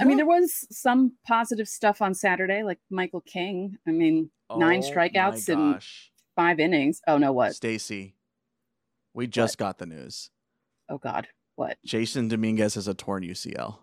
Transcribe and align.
I 0.00 0.04
mean, 0.04 0.16
there 0.16 0.26
was 0.26 0.66
some 0.70 1.12
positive 1.26 1.68
stuff 1.68 2.02
on 2.02 2.14
Saturday, 2.14 2.62
like 2.62 2.78
Michael 2.90 3.20
King. 3.20 3.76
I 3.86 3.92
mean, 3.92 4.30
nine 4.54 4.82
Oh 4.84 4.90
strikeouts 4.90 5.48
my 5.48 5.54
in 5.54 5.78
five 6.34 6.58
innings. 6.58 7.00
Oh 7.06 7.16
no, 7.16 7.32
what? 7.32 7.54
Stacey, 7.54 8.16
we 9.12 9.26
just 9.26 9.56
got 9.56 9.78
the 9.78 9.86
news. 9.86 10.30
Oh 10.88 10.98
God, 10.98 11.28
what? 11.54 11.78
Jasson 11.86 12.28
Dominguez 12.28 12.74
has 12.74 12.88
a 12.88 12.94
torn 12.94 13.22
UCL. 13.22 13.78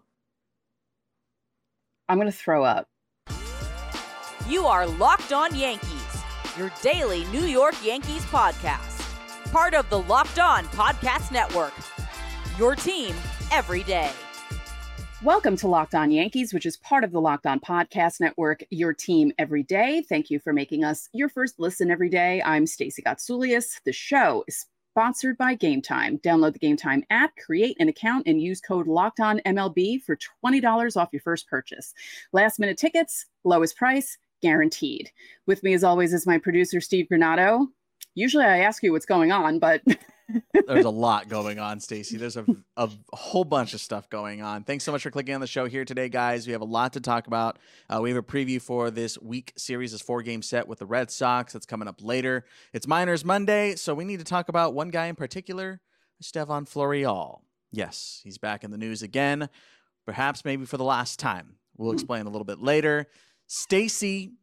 I'm 2.10 2.18
gonna 2.18 2.32
throw 2.32 2.64
up. 2.66 2.88
You 4.50 4.66
are 4.66 4.86
Locked 4.86 5.32
On 5.32 5.56
Yankees, 5.56 6.24
your 6.58 6.72
daily 6.82 7.24
New 7.26 7.46
York 7.46 7.76
Yankees 7.86 8.26
podcast. 8.26 8.98
Part 9.52 9.74
of 9.74 9.90
the 9.90 10.00
Locked 10.00 10.40
On 10.40 10.66
Podcast 10.66 11.32
Network. 11.32 11.74
Your 12.58 12.76
team 12.76 13.16
every 13.52 13.84
day. 13.84 14.12
Welcome 15.24 15.56
to 15.58 15.68
Locked 15.68 15.94
On 15.94 16.10
Yankees, 16.10 16.52
which 16.52 16.66
is 16.66 16.78
part 16.78 17.04
of 17.04 17.12
the 17.12 17.22
Locked 17.22 17.46
On 17.46 17.60
Podcast 17.60 18.20
Network, 18.20 18.64
your 18.72 18.92
team 18.92 19.32
every 19.38 19.62
day. 19.62 20.02
Thank 20.02 20.32
you 20.32 20.40
for 20.40 20.52
making 20.52 20.84
us 20.84 21.10
your 21.14 21.30
first 21.30 21.60
listen 21.60 21.92
every 21.92 22.10
day. 22.10 22.42
I'm 22.44 22.66
Stacey 22.66 23.04
Gotsoulias. 23.04 23.80
The 23.86 23.94
show 23.94 24.44
is 24.48 24.66
sponsored 24.90 25.38
by 25.38 25.54
Game 25.54 25.80
Time. 25.80 26.18
Download 26.18 26.54
the 26.54 26.60
Game 26.60 26.76
Time 26.76 27.04
app, 27.12 27.36
create 27.36 27.78
an 27.80 27.88
account, 27.88 28.26
and 28.26 28.42
use 28.42 28.62
code 28.62 28.88
Locked 28.88 29.20
On 29.20 29.40
MLB 29.46 30.02
for 30.02 30.18
$20 30.44 30.98
off 30.98 31.10
your 31.12 31.22
first 31.22 31.48
purchase. 31.48 31.94
Last 32.34 32.58
minute 32.58 32.80
tickets, 32.80 33.28
lowest 33.44 33.78
price, 33.78 34.18
guaranteed. 34.42 35.12
With 35.46 35.62
me, 35.62 35.76
as 35.76 35.84
always, 35.84 36.16
is 36.16 36.26
my 36.26 36.40
producer, 36.40 36.82
Steve 36.82 37.06
Granado. 37.12 37.68
Usually 38.16 38.44
I 38.46 38.62
ask 38.62 38.82
you 38.82 38.92
what's 38.92 39.06
going 39.06 39.32
on, 39.32 39.60
but 39.60 39.84
There's 40.68 40.86
a 40.86 40.90
lot 40.90 41.30
going 41.30 41.60
on, 41.60 41.80
Stacey. 41.80 42.18
There's 42.18 42.38
a, 42.38 42.46
a 42.78 42.90
whole 43.14 43.44
bunch 43.44 43.74
of 43.74 43.82
stuff 43.82 44.10
going 44.10 44.42
on. 44.42 44.64
Thanks 44.64 44.84
so 44.84 44.92
much 44.92 45.04
for 45.04 45.12
clicking 45.12 45.36
on 45.36 45.42
the 45.42 45.48
show 45.48 45.66
here 45.66 45.86
today, 45.86 46.10
guys. 46.10 46.46
We 46.46 46.54
have 46.54 46.62
a 46.62 46.66
lot 46.66 46.94
to 46.94 47.02
talk 47.02 47.28
about. 47.28 47.60
Uh, 47.90 48.00
we 48.02 48.10
have 48.10 48.18
a 48.18 48.24
preview 48.24 48.62
for 48.62 48.92
this 48.92 49.20
week 49.20 49.54
series, 49.58 49.92
this 49.92 50.02
four 50.02 50.22
game 50.22 50.42
set 50.42 50.68
with 50.68 50.80
the 50.80 50.86
Red 50.86 51.12
Sox. 51.12 51.54
That's 51.54 51.66
coming 51.66 51.88
up 51.88 52.02
later. 52.02 52.46
It's 52.74 52.88
Minors 52.88 53.26
Monday, 53.26 53.76
so 53.76 53.94
we 53.94 54.06
need 54.06 54.20
to 54.20 54.26
talk 54.26 54.50
about 54.50 54.74
one 54.74 54.90
guy 54.90 55.08
in 55.08 55.16
particular, 55.16 55.82
Stevan 56.22 56.66
Florial. 56.66 57.42
Yes, 57.72 58.22
he's 58.24 58.38
back 58.38 58.64
in 58.64 58.72
the 58.72 58.78
news 58.78 59.02
again, 59.02 59.50
perhaps 60.06 60.44
maybe 60.44 60.66
for 60.66 60.78
the 60.78 60.84
last 60.84 61.20
time. 61.20 61.56
We'll 61.78 61.94
explain 61.94 62.26
a 62.26 62.30
little 62.30 62.46
bit 62.46 62.60
later. 62.60 63.08
Stacey, 63.48 64.34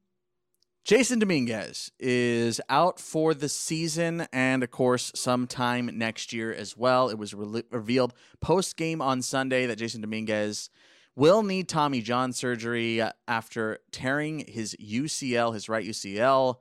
Jasson 0.89 1.21
Dominguez 1.21 1.93
is 1.99 2.63
out 2.71 2.99
for 2.99 3.35
the 3.35 3.51
season 3.51 4.27
and, 4.33 4.63
of 4.63 4.71
course, 4.71 5.13
sometime 5.15 5.91
next 5.99 6.33
year 6.33 6.51
as 6.51 6.79
well. 6.79 7.11
It 7.11 7.19
was 7.19 7.35
re- 7.35 7.63
revealed 7.71 8.15
post 8.41 8.79
game 8.79 9.03
on 9.03 9.21
Sunday 9.21 9.67
that 9.67 9.79
Jasson 9.79 10.01
Dominguez 10.01 10.71
will 11.15 11.43
need 11.43 11.69
Tommy 11.69 12.01
John 12.01 12.33
surgery 12.33 13.03
after 13.27 13.81
tearing 13.93 14.47
his 14.49 14.75
UCL, 14.81 15.53
his 15.53 15.69
right 15.69 15.87
UCL. 15.87 16.55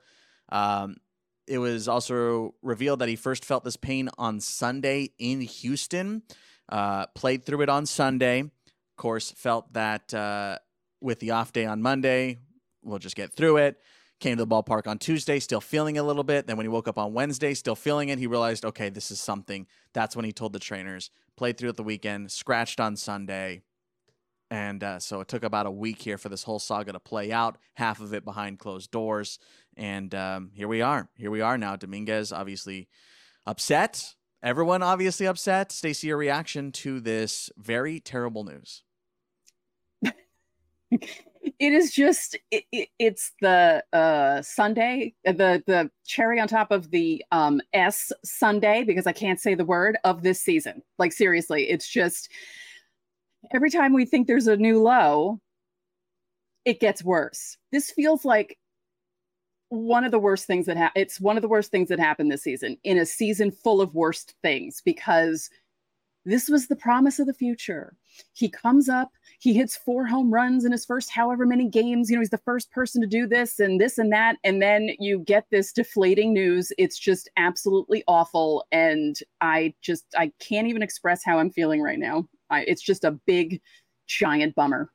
Um, 0.50 0.98
it 1.48 1.60
was 1.60 1.88
also 1.88 2.54
revealed 2.62 3.00
that 3.00 3.08
he 3.08 3.16
first 3.16 3.46
felt 3.46 3.64
this 3.64 3.78
pain 3.78 4.10
on 4.18 4.42
Sunday 4.42 5.12
in 5.18 5.40
Houston, 5.40 6.24
uh, 6.68 7.06
played 7.16 7.46
through 7.46 7.62
it 7.62 7.70
on 7.70 7.86
Sunday. 7.86 8.42
Of 8.42 8.98
course, 8.98 9.32
felt 9.32 9.72
that 9.72 10.14
uh, 10.14 10.58
with 11.00 11.22
the 11.22 11.32
off 11.32 11.54
day 11.54 11.66
on 11.66 11.82
Monday, 11.82 12.40
we'll 12.84 13.00
just 13.00 13.16
get 13.16 13.32
through 13.32 13.56
it 13.56 13.80
came 14.20 14.38
to 14.38 14.46
the 14.46 14.48
ballpark 14.48 14.88
on 14.88 14.98
Tuesday, 14.98 15.40
still 15.40 15.62
feeling 15.62 15.98
a 15.98 16.04
little 16.04 16.24
bit. 16.24 16.48
Then 16.48 16.58
when 16.58 16.66
he 16.66 16.70
woke 16.70 16.88
up 16.88 16.98
on 16.98 17.14
Wednesday, 17.14 17.54
still 17.54 17.76
feeling 17.76 18.10
it, 18.10 18.20
he 18.20 18.28
realized, 18.28 18.66
okay, 18.66 18.90
this 18.90 19.12
is 19.12 19.20
something. 19.20 19.68
That's 19.94 20.16
when 20.16 20.26
he 20.26 20.32
told 20.32 20.54
the 20.54 20.60
trainers. 20.60 21.12
Played 21.36 21.58
through 21.58 21.70
it 21.70 21.78
the 21.78 21.84
weekend, 21.84 22.32
scratched 22.32 22.80
on 22.80 22.96
Sunday. 22.96 23.62
And 24.50 24.84
uh, 24.84 25.00
so 25.00 25.20
it 25.20 25.28
took 25.28 25.44
about 25.44 25.66
a 25.66 25.72
week 25.72 26.02
here 26.02 26.18
for 26.18 26.30
this 26.30 26.44
whole 26.44 26.60
saga 26.60 26.94
to 26.94 27.00
play 27.00 27.32
out, 27.32 27.58
half 27.76 28.00
of 28.00 28.14
it 28.14 28.24
behind 28.24 28.60
closed 28.60 28.92
doors. 28.92 29.40
And 29.76 30.16
um, 30.16 30.52
here 30.54 30.68
we 30.68 30.82
are. 30.82 31.10
Here 31.16 31.30
we 31.30 31.42
are 31.42 31.58
now. 31.58 31.76
Dominguez 31.76 32.32
obviously 32.32 32.88
upset. 33.46 34.16
Everyone 34.42 34.82
obviously 34.82 35.28
upset. 35.28 35.72
Stacey, 35.72 36.08
your 36.08 36.18
reaction 36.18 36.72
to 36.72 37.00
this 37.00 37.50
very 37.58 38.00
terrible 38.00 38.46
news? 38.46 38.84
it 41.60 41.74
is 41.74 41.92
just 41.92 42.38
it, 42.52 42.64
it, 42.72 42.90
it's 43.00 43.32
the 43.42 43.84
uh 43.94 44.42
sunday 44.42 45.14
the 45.26 45.64
the 45.66 45.90
cherry 46.06 46.40
on 46.40 46.48
top 46.48 46.72
of 46.72 46.92
the 46.92 47.24
um 47.32 47.62
s 47.74 48.12
sunday 48.24 48.84
because 48.84 49.08
i 49.08 49.12
can't 49.12 49.40
say 49.40 49.56
the 49.56 49.66
word 49.66 49.98
of 50.04 50.24
this 50.24 50.42
season. 50.42 50.82
Like 50.98 51.12
seriously 51.12 51.70
it's 51.70 51.88
just 51.88 52.30
every 53.54 53.70
time 53.70 53.94
we 53.94 54.06
think 54.06 54.28
there's 54.28 54.48
a 54.48 54.58
new 54.58 54.82
low 54.82 55.40
it 56.68 56.82
gets 56.82 57.02
worse. 57.02 57.56
This 57.72 57.92
feels 57.92 58.26
like 58.26 58.58
one 59.70 60.04
of 60.04 60.12
the 60.12 60.20
worst 60.20 60.46
things 60.46 60.66
that 60.66 60.76
ha- 60.76 60.92
it's 60.96 61.20
one 61.20 61.38
of 61.38 61.42
the 61.42 61.48
worst 61.48 61.72
things 61.72 61.88
that 61.88 62.00
happened 62.00 62.30
this 62.30 62.44
season 62.44 62.78
in 62.84 62.98
a 62.98 63.06
season 63.06 63.52
full 63.52 63.80
of 63.82 63.96
worst 63.96 64.34
things 64.42 64.82
because 64.84 65.50
this 66.28 66.50
was 66.50 66.68
the 66.68 66.76
promise 66.76 67.20
of 67.20 67.28
the 67.28 67.34
future 67.34 67.96
he 68.34 68.50
comes 68.50 68.90
up 68.90 69.12
he 69.40 69.54
hits 69.54 69.78
four 69.78 70.06
home 70.06 70.34
runs 70.34 70.66
in 70.66 70.72
his 70.72 70.86
first 70.86 71.12
however 71.12 71.46
many 71.46 71.70
games. 71.70 72.10
You 72.10 72.16
know, 72.16 72.22
he's 72.22 72.32
the 72.32 72.38
first 72.40 72.72
person 72.72 73.02
to 73.02 73.08
do 73.08 73.28
this 73.28 73.60
and 73.60 73.80
this 73.80 73.98
and 73.98 74.12
that. 74.12 74.38
And 74.44 74.62
then 74.62 74.90
you 75.00 75.20
get 75.20 75.46
this 75.52 75.72
deflating 75.72 76.34
news. 76.34 76.72
It's 76.78 76.98
just 76.98 77.30
absolutely 77.38 78.04
awful. 78.08 78.66
And 78.72 79.16
I 79.42 79.76
just, 79.82 80.06
I 80.18 80.32
can't 80.40 80.68
even 80.68 80.82
express 80.82 81.24
how 81.24 81.38
I'm 81.38 81.52
feeling 81.52 81.82
right 81.82 82.00
now. 82.00 82.28
I, 82.50 82.62
it's 82.62 82.82
just 82.82 83.04
a 83.04 83.12
big, 83.12 83.62
giant 84.08 84.56
bummer. 84.56 84.90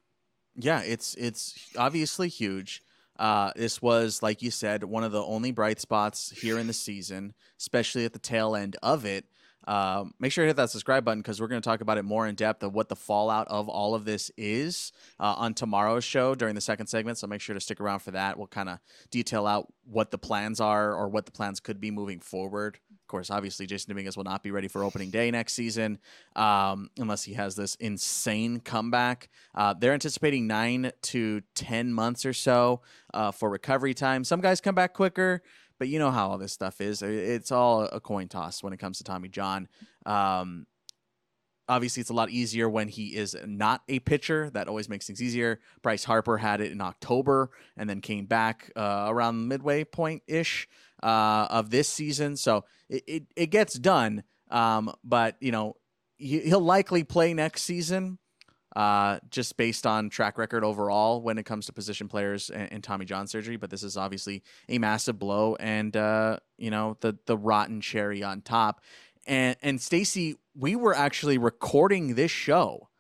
Yeah, 0.57 0.83
it's 0.83 1.15
it's 1.15 1.71
obviously 1.79 2.29
huge. 2.29 2.83
Uh, 3.19 3.53
this 3.55 3.81
was, 3.81 4.23
like 4.23 4.43
you 4.43 4.51
said, 4.51 4.85
one 4.85 5.05
of 5.05 5.13
the 5.13 5.23
only 5.23 5.53
bright 5.53 5.81
spots 5.81 6.31
here 6.31 6.59
in 6.59 6.67
the 6.67 6.73
season, 6.73 7.33
especially 7.59 8.05
at 8.05 8.13
the 8.13 8.19
tail 8.19 8.57
end 8.57 8.77
of 8.83 9.05
it. 9.05 9.27
Um, 9.67 10.15
make 10.19 10.33
sure 10.33 10.45
to 10.45 10.49
hit 10.49 10.57
that 10.57 10.71
subscribe 10.71 11.05
button 11.05 11.21
because 11.21 11.41
we're 11.41 11.49
going 11.49 11.63
to 11.63 11.69
talk 11.69 11.81
about 11.81 11.99
it 11.99 12.05
more 12.05 12.27
in 12.27 12.35
depth 12.35 12.63
of 12.63 12.75
what 12.75 12.89
the 12.89 12.97
fallout 12.97 13.47
of 13.49 13.69
all 13.69 13.95
of 13.95 14.05
this 14.05 14.31
is 14.37 14.93
uh, 15.21 15.35
on 15.37 15.55
tomorrow's 15.55 16.05
show 16.05 16.35
during 16.35 16.55
the 16.55 16.61
second 16.61 16.87
segment. 16.87 17.19
So 17.19 17.27
make 17.27 17.41
sure 17.41 17.55
to 17.55 17.61
stick 17.61 17.81
around 17.81 18.01
for 18.01 18.11
that. 18.13 18.39
We'll 18.39 18.49
kind 18.49 18.69
of 18.69 18.79
detail 19.11 19.47
out 19.47 19.73
what 19.85 20.11
the 20.11 20.19
plans 20.19 20.61
are 20.61 20.95
or 20.95 21.09
what 21.09 21.27
the 21.27 21.33
plans 21.33 21.61
could 21.61 21.81
be 21.81 21.91
moving 21.91 22.21
forward. 22.21 22.79
Of 22.91 23.07
course, 23.09 23.31
obviously, 23.31 23.67
Jasson 23.67 23.89
Dominguez 23.89 24.17
will 24.17 24.25
not 24.25 24.43
be 24.43 24.51
ready 24.51 24.69
for 24.69 24.83
opening 24.85 25.11
day 25.11 25.31
next 25.31 25.53
season 25.53 25.99
um, 26.35 26.89
unless 26.99 27.25
he 27.25 27.35
has 27.35 27.55
this 27.55 27.75
insane 27.77 28.61
comeback. 28.61 29.29
Uh, 29.55 29.75
they're 29.75 29.93
anticipating 29.93 30.47
nine 30.47 30.93
to 31.03 31.43
10 31.55 31.93
months 31.93 32.25
or 32.25 32.33
so 32.33 32.81
uh, 33.13 33.31
for 33.31 33.51
recovery 33.51 33.93
time. 33.93 34.25
Some 34.25 34.41
guys 34.41 34.61
come 34.61 34.75
back 34.75 34.95
quicker 34.95 35.43
but 35.83 35.89
you 35.89 35.99
know 35.99 36.13
how 36.13 36.29
all 36.29 36.39
this 36.39 36.53
stuff 36.53 36.81
is. 36.81 37.03
It's 37.03 37.51
all 37.51 37.83
a 37.87 37.99
coin 37.99 38.29
toss 38.29 38.63
when 38.63 38.73
it 38.73 38.77
comes 38.77 38.99
to 38.99 39.05
Tommy 39.05 39.29
John. 39.29 39.67
Um, 40.07 40.69
obviously, 41.69 42.03
it's 42.03 42.11
a 42.11 42.15
lot 42.15 42.31
easier 42.31 42.71
when 42.71 42.87
he 42.87 43.17
is 43.17 43.37
not 43.45 43.83
a 43.89 43.99
pitcher. 43.99 44.49
That 44.51 44.69
always 44.69 44.89
makes 44.89 45.09
things 45.09 45.21
easier. 45.21 45.59
Bryce 45.83 46.05
Harper 46.05 46.39
had 46.39 46.61
it 46.61 46.71
in 46.71 46.81
October 46.81 47.51
and 47.77 47.91
then 47.91 48.01
came 48.01 48.27
back 48.27 48.71
uh, 48.77 49.07
around 49.09 49.49
midway 49.49 49.83
point 49.83 50.23
ish 50.29 50.69
uh, 51.03 51.49
of 51.51 51.71
this 51.71 51.89
season. 51.89 52.37
So 52.37 52.65
it, 52.89 53.03
it, 53.09 53.23
it 53.35 53.47
gets 53.47 53.77
done. 53.77 54.23
Um, 54.53 54.95
but, 55.03 55.35
you 55.41 55.51
know, 55.51 55.75
he, 56.17 56.39
he'll 56.43 56.61
likely 56.61 57.03
play 57.03 57.35
next 57.35 57.63
season 57.63 58.19
uh, 58.75 59.19
just 59.31 59.57
based 59.57 59.87
on 59.87 60.09
track 60.09 60.39
record 60.39 60.65
overall 60.65 61.21
when 61.21 61.39
it 61.39 61.45
comes 61.45 61.67
to 61.67 61.73
position 61.73 62.09
players 62.09 62.51
and, 62.51 62.73
and, 62.73 62.85
Tommy 62.85 63.05
John 63.05 63.27
surgery. 63.27 63.57
But 63.57 63.71
this 63.71 63.83
is 63.83 63.97
obviously 63.97 64.43
a 64.69 64.79
massive 64.79 65.19
blow, 65.19 65.57
and 65.57 65.95
uh, 65.97 66.39
you 66.57 66.71
know 66.71 66.97
the 67.01 67.19
the 67.27 67.37
rotten 67.37 67.81
cherry 67.81 68.23
on 68.23 68.41
top. 68.41 68.81
And 69.27 69.57
and 69.63 69.81
Stacey, 69.81 70.37
we 70.55 70.75
were 70.77 70.95
actually 70.95 71.39
recording 71.39 72.15
this 72.15 72.31
show. 72.31 72.89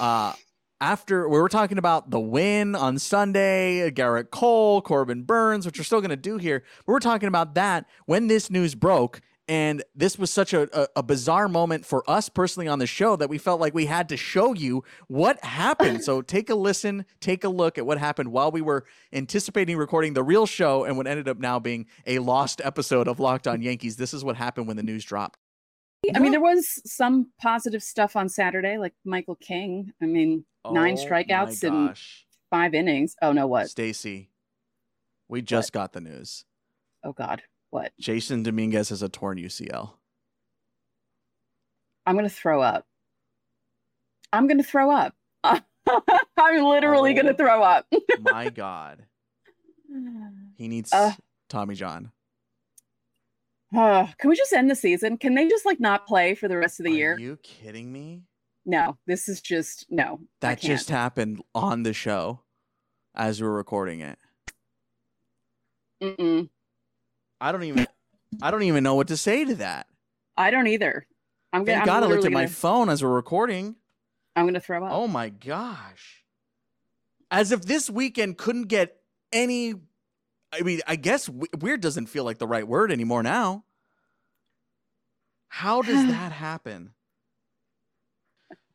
Uh, 0.00 0.32
after 0.80 1.28
we 1.28 1.38
were 1.38 1.48
talking 1.48 1.78
about 1.78 2.10
the 2.10 2.18
win 2.18 2.74
on 2.74 2.98
Sunday, 2.98 3.90
Gerrit 3.90 4.30
Cole, 4.30 4.82
Corbin 4.82 5.22
Burnes, 5.22 5.66
which 5.66 5.78
we're 5.78 5.84
still 5.84 6.00
going 6.00 6.10
to 6.10 6.16
do 6.16 6.38
here. 6.38 6.64
But 6.84 6.92
we're 6.92 7.00
talking 7.00 7.28
about 7.28 7.54
that 7.54 7.86
when 8.06 8.26
this 8.26 8.50
news 8.50 8.74
broke, 8.74 9.20
and 9.46 9.82
this 9.94 10.18
was 10.18 10.30
such 10.30 10.54
a, 10.54 10.68
a, 10.78 10.88
a, 10.96 11.02
bizarre 11.02 11.48
moment 11.48 11.84
for 11.84 12.08
us 12.08 12.28
personally 12.28 12.66
on 12.66 12.78
the 12.78 12.86
show 12.86 13.14
that 13.16 13.28
we 13.28 13.36
felt 13.36 13.60
like 13.60 13.74
we 13.74 13.84
had 13.84 14.08
to 14.08 14.16
show 14.16 14.54
you 14.54 14.84
what 15.08 15.42
happened. 15.44 16.02
so 16.02 16.22
take 16.22 16.48
a 16.48 16.54
listen, 16.54 17.04
take 17.20 17.44
a 17.44 17.48
look 17.48 17.76
at 17.76 17.84
what 17.84 17.98
happened 17.98 18.32
while 18.32 18.50
we 18.50 18.62
were 18.62 18.84
anticipating 19.12 19.76
recording 19.76 20.14
the 20.14 20.22
real 20.22 20.46
show 20.46 20.84
and 20.84 20.96
what 20.96 21.06
ended 21.06 21.28
up 21.28 21.38
now 21.38 21.58
being 21.58 21.86
a 22.06 22.20
lost 22.20 22.62
episode 22.64 23.06
of 23.06 23.20
Locked 23.20 23.46
On 23.46 23.60
Yankees. 23.60 23.96
This 23.96 24.14
is 24.14 24.24
what 24.24 24.36
happened 24.36 24.66
when 24.66 24.76
the 24.76 24.82
news 24.82 25.04
dropped. 25.04 25.38
I 26.14 26.18
mean, 26.18 26.32
there 26.32 26.40
was 26.40 26.80
some 26.84 27.30
positive 27.40 27.82
stuff 27.82 28.16
on 28.16 28.28
Saturday, 28.28 28.76
like 28.76 28.92
Michael 29.04 29.36
King. 29.36 29.92
I 30.02 30.06
mean, 30.06 30.44
nine 30.70 30.96
Oh 30.98 31.04
strikeouts 31.04 31.62
my 31.62 31.88
in 31.88 31.94
five 32.50 32.74
innings. 32.74 33.16
Oh 33.22 33.32
no, 33.32 33.46
what? 33.46 33.70
Stacey, 33.70 34.30
we 35.28 35.40
just 35.40 35.72
got 35.72 35.92
the 35.92 36.00
news. 36.00 36.44
Oh 37.02 37.12
God, 37.12 37.42
what? 37.74 37.92
Jasson 38.00 38.44
Dominguez 38.44 38.90
has 38.90 39.02
a 39.02 39.08
torn 39.08 39.36
UCL. 39.36 39.90
I'm 42.06 42.14
gonna 42.14 42.28
throw 42.28 42.62
up. 42.62 42.86
I'm 44.32 44.46
gonna 44.46 44.62
throw 44.62 44.90
up. 44.90 45.14
I'm 45.42 46.64
literally 46.64 47.12
Oh. 47.12 47.16
gonna 47.22 47.34
throw 47.34 47.62
up. 47.62 47.86
My 48.20 48.48
God, 48.50 49.04
he 50.56 50.68
needs 50.68 50.92
Uh. 50.92 51.12
Tommy 51.48 51.74
John. 51.74 52.12
Uh, 53.76 54.06
can 54.18 54.30
we 54.30 54.36
just 54.36 54.52
end 54.52 54.70
the 54.70 54.76
season? 54.76 55.18
Can 55.18 55.34
they 55.34 55.48
just 55.48 55.66
like 55.66 55.80
not 55.80 56.06
play 56.06 56.34
for 56.36 56.46
the 56.46 56.56
rest 56.56 56.78
of 56.78 56.84
the 56.84 56.92
Are 56.92 56.96
year? 56.96 57.14
Are 57.14 57.18
you 57.18 57.38
kidding 57.42 57.92
me? 57.92 58.22
No, 58.64 58.96
this 59.06 59.28
is 59.28 59.40
just 59.40 59.86
no. 59.90 60.20
That 60.40 60.60
just 60.60 60.90
happened 60.90 61.42
on 61.54 61.82
the 61.82 61.92
show 61.92 62.40
as 63.16 63.42
we're 63.42 63.50
recording 63.50 64.00
it. 64.00 64.18
Mm-mm. 66.02 66.48
I 67.44 67.52
don't 67.52 67.64
even 67.64 67.86
I 68.42 68.50
don't 68.50 68.62
even 68.62 68.82
know 68.82 68.94
what 68.94 69.08
to 69.08 69.18
say 69.18 69.44
to 69.44 69.54
that. 69.56 69.86
I 70.34 70.50
don't 70.50 70.66
either. 70.66 71.06
I'm 71.52 71.64
gonna. 71.64 71.76
Thank 71.76 71.80
I'm 71.82 72.00
God 72.00 72.02
I 72.04 72.06
looked 72.06 72.24
at 72.24 72.32
my 72.32 72.44
gonna, 72.44 72.54
phone 72.54 72.88
as 72.88 73.02
we're 73.02 73.10
recording. 73.10 73.76
I'm 74.34 74.46
gonna 74.46 74.60
throw 74.60 74.82
up. 74.82 74.90
Oh 74.90 75.06
my 75.06 75.28
gosh. 75.28 76.24
As 77.30 77.52
if 77.52 77.66
this 77.66 77.90
weekend 77.90 78.38
couldn't 78.38 78.68
get 78.68 78.96
any 79.30 79.74
I 80.54 80.62
mean, 80.62 80.80
I 80.86 80.96
guess 80.96 81.28
weird 81.28 81.82
doesn't 81.82 82.06
feel 82.06 82.24
like 82.24 82.38
the 82.38 82.46
right 82.46 82.66
word 82.66 82.90
anymore 82.90 83.22
now. 83.22 83.64
How 85.48 85.82
does 85.82 86.06
that 86.06 86.32
happen? 86.32 86.94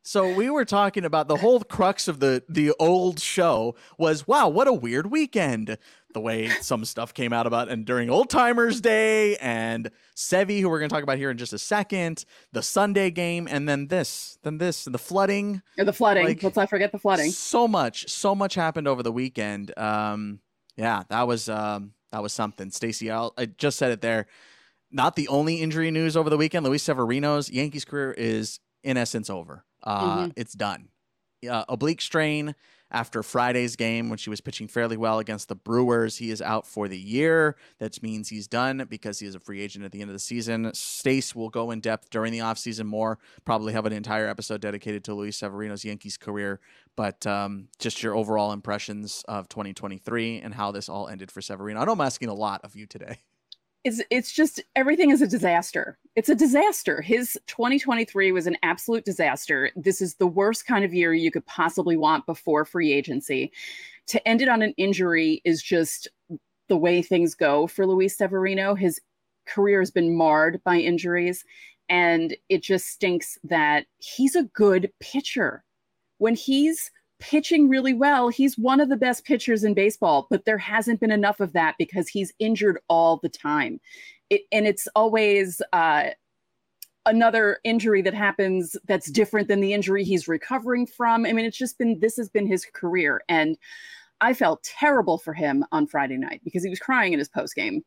So 0.02 0.32
we 0.32 0.48
were 0.48 0.64
talking 0.64 1.04
about 1.04 1.28
the 1.28 1.36
whole 1.36 1.60
crux 1.60 2.08
of 2.08 2.20
the 2.20 2.44
the 2.48 2.72
old 2.78 3.18
show 3.18 3.74
was 3.98 4.28
wow, 4.28 4.48
what 4.48 4.68
a 4.68 4.72
weird 4.72 5.10
weekend. 5.10 5.76
The 6.12 6.20
way 6.20 6.48
some 6.60 6.84
stuff 6.84 7.14
came 7.14 7.32
out 7.32 7.46
about 7.46 7.68
and 7.68 7.84
during 7.84 8.10
Old 8.10 8.30
Timers 8.30 8.80
Day 8.80 9.36
and 9.36 9.90
Sevi, 10.16 10.60
who 10.60 10.68
we're 10.68 10.80
going 10.80 10.88
to 10.88 10.94
talk 10.94 11.04
about 11.04 11.18
here 11.18 11.30
in 11.30 11.38
just 11.38 11.52
a 11.52 11.58
second, 11.58 12.24
the 12.52 12.62
Sunday 12.62 13.10
game, 13.12 13.46
and 13.48 13.68
then 13.68 13.86
this, 13.86 14.36
then 14.42 14.58
this, 14.58 14.86
and 14.86 14.94
the 14.94 14.98
flooding. 14.98 15.62
Or 15.78 15.84
the 15.84 15.92
flooding. 15.92 16.24
like- 16.26 16.42
Let's 16.42 16.56
not 16.56 16.68
forget 16.68 16.90
the 16.90 16.98
flooding. 16.98 17.30
So 17.30 17.68
much, 17.68 18.08
so 18.10 18.34
much 18.34 18.56
happened 18.56 18.88
over 18.88 19.04
the 19.04 19.12
weekend. 19.12 19.76
Um, 19.78 20.40
yeah, 20.76 21.04
that 21.10 21.28
was 21.28 21.48
um, 21.48 21.92
that 22.10 22.22
was 22.22 22.32
something. 22.32 22.70
Stacey, 22.70 23.08
I'll- 23.10 23.34
just 23.56 23.78
said 23.78 23.92
it 23.92 24.00
there. 24.00 24.26
Not 24.90 25.14
the 25.14 25.28
only 25.28 25.62
injury 25.62 25.92
news 25.92 26.16
over 26.16 26.28
the 26.28 26.36
weekend. 26.36 26.66
Luis 26.66 26.82
Severino's 26.82 27.48
Yankees 27.50 27.84
career 27.84 28.10
is 28.18 28.58
in 28.82 28.96
essence 28.96 29.30
over. 29.30 29.64
Uh, 29.84 30.24
Mhm. 30.26 30.32
It's 30.36 30.54
done. 30.54 30.88
Uh, 31.48 31.64
oblique 31.68 32.00
strain 32.00 32.56
after 32.90 33.22
Friday's 33.22 33.76
game 33.76 34.08
when 34.08 34.18
she 34.18 34.30
was 34.30 34.40
pitching 34.40 34.68
fairly 34.68 34.96
well 34.96 35.18
against 35.18 35.48
the 35.48 35.54
Brewers. 35.54 36.16
He 36.16 36.30
is 36.30 36.42
out 36.42 36.66
for 36.66 36.88
the 36.88 36.98
year. 36.98 37.56
That 37.78 38.02
means 38.02 38.28
he's 38.28 38.46
done 38.46 38.86
because 38.88 39.18
he 39.18 39.26
is 39.26 39.34
a 39.34 39.40
free 39.40 39.60
agent 39.60 39.84
at 39.84 39.92
the 39.92 40.00
end 40.00 40.10
of 40.10 40.14
the 40.14 40.20
season. 40.20 40.70
Stace 40.74 41.34
will 41.34 41.50
go 41.50 41.70
in 41.70 41.80
depth 41.80 42.10
during 42.10 42.32
the 42.32 42.38
offseason 42.38 42.86
more, 42.86 43.18
probably 43.44 43.72
have 43.72 43.86
an 43.86 43.92
entire 43.92 44.28
episode 44.28 44.60
dedicated 44.60 45.04
to 45.04 45.14
Luis 45.14 45.36
Severino's 45.36 45.84
Yankees 45.84 46.16
career. 46.16 46.60
But 46.96 47.26
um, 47.26 47.68
just 47.78 48.02
your 48.02 48.14
overall 48.14 48.52
impressions 48.52 49.24
of 49.28 49.48
2023 49.48 50.40
and 50.40 50.54
how 50.54 50.70
this 50.72 50.88
all 50.88 51.08
ended 51.08 51.30
for 51.30 51.40
Severino. 51.40 51.80
I 51.80 51.84
know 51.84 51.92
I'm 51.92 52.00
asking 52.00 52.28
a 52.28 52.34
lot 52.34 52.60
of 52.64 52.76
you 52.76 52.86
today. 52.86 53.18
it's 53.84 54.02
it's 54.10 54.32
just 54.32 54.62
everything 54.76 55.10
is 55.10 55.22
a 55.22 55.26
disaster. 55.26 55.98
It's 56.14 56.28
a 56.28 56.34
disaster. 56.34 57.00
His 57.00 57.38
2023 57.46 58.32
was 58.32 58.46
an 58.46 58.56
absolute 58.62 59.04
disaster. 59.04 59.70
This 59.74 60.02
is 60.02 60.16
the 60.16 60.26
worst 60.26 60.66
kind 60.66 60.84
of 60.84 60.92
year 60.92 61.14
you 61.14 61.30
could 61.30 61.46
possibly 61.46 61.96
want 61.96 62.26
before 62.26 62.64
free 62.64 62.92
agency. 62.92 63.52
To 64.08 64.28
end 64.28 64.42
it 64.42 64.48
on 64.48 64.60
an 64.62 64.74
injury 64.76 65.40
is 65.44 65.62
just 65.62 66.08
the 66.68 66.76
way 66.76 67.00
things 67.00 67.34
go 67.34 67.66
for 67.66 67.86
Luis 67.86 68.16
Severino. 68.16 68.74
His 68.74 69.00
career 69.46 69.80
has 69.80 69.90
been 69.90 70.14
marred 70.14 70.60
by 70.62 70.76
injuries 70.76 71.44
and 71.88 72.36
it 72.48 72.62
just 72.62 72.88
stinks 72.88 73.38
that 73.44 73.86
he's 73.98 74.36
a 74.36 74.44
good 74.44 74.92
pitcher. 75.00 75.64
When 76.18 76.34
he's 76.34 76.90
pitching 77.20 77.68
really 77.68 77.94
well. 77.94 78.28
He's 78.28 78.58
one 78.58 78.80
of 78.80 78.88
the 78.88 78.96
best 78.96 79.24
pitchers 79.24 79.64
in 79.64 79.74
baseball, 79.74 80.26
but 80.30 80.44
there 80.44 80.58
hasn't 80.58 81.00
been 81.00 81.10
enough 81.10 81.40
of 81.40 81.52
that 81.52 81.76
because 81.78 82.08
he's 82.08 82.32
injured 82.38 82.80
all 82.88 83.18
the 83.18 83.28
time. 83.28 83.80
It, 84.30 84.42
and 84.50 84.66
it's 84.66 84.88
always 84.94 85.62
uh, 85.72 86.10
another 87.06 87.58
injury 87.64 88.02
that 88.02 88.14
happens 88.14 88.76
that's 88.86 89.10
different 89.10 89.48
than 89.48 89.60
the 89.60 89.72
injury 89.72 90.04
he's 90.04 90.28
recovering 90.28 90.86
from. 90.86 91.26
I 91.26 91.32
mean, 91.32 91.44
it's 91.44 91.58
just 91.58 91.78
been 91.78 91.98
this 92.00 92.16
has 92.16 92.28
been 92.28 92.46
his 92.46 92.64
career. 92.64 93.22
And 93.28 93.56
I 94.20 94.34
felt 94.34 94.62
terrible 94.62 95.18
for 95.18 95.32
him 95.32 95.64
on 95.72 95.86
Friday 95.86 96.16
night 96.16 96.40
because 96.44 96.62
he 96.62 96.70
was 96.70 96.78
crying 96.78 97.12
in 97.12 97.18
his 97.18 97.28
post 97.28 97.54
game 97.54 97.82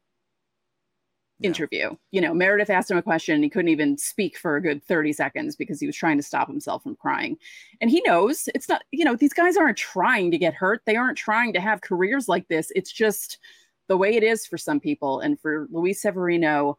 Yeah. 1.40 1.50
interview. 1.50 1.96
You 2.12 2.22
know, 2.22 2.34
Meredith 2.34 2.70
asked 2.70 2.92
him 2.92 2.98
a 2.98 3.02
question 3.02 3.36
and 3.36 3.44
he 3.44 3.50
couldn't 3.50 3.70
even 3.70 3.98
speak 3.98 4.38
for 4.38 4.56
a 4.56 4.62
good 4.62 4.84
30 4.84 5.14
seconds 5.14 5.56
because 5.56 5.80
he 5.80 5.88
was 5.88 5.96
trying 5.96 6.18
to 6.18 6.24
stop 6.24 6.48
himself 6.48 6.84
from 6.84 6.96
crying. 6.96 7.38
And 7.82 7.90
he 7.90 8.02
knows 8.06 8.48
it's 8.56 8.70
not, 8.70 8.84
you 8.92 9.04
know, 9.04 9.16
these 9.16 9.34
guys 9.34 9.58
aren't 9.58 9.78
trying 9.78 10.32
to 10.32 10.38
get 10.38 10.54
hurt. 10.54 10.82
They 10.86 10.96
aren't 10.96 11.18
trying 11.18 11.54
to 11.54 11.60
have 11.60 11.82
careers 11.82 12.28
like 12.30 12.48
this. 12.48 12.72
It's 12.76 12.92
just 12.92 13.40
the 13.88 13.98
way 13.98 14.16
it 14.16 14.24
is 14.24 14.46
for 14.46 14.58
some 14.58 14.80
people. 14.80 15.20
And 15.20 15.40
for 15.40 15.68
Luis 15.72 16.02
Severino, 16.02 16.78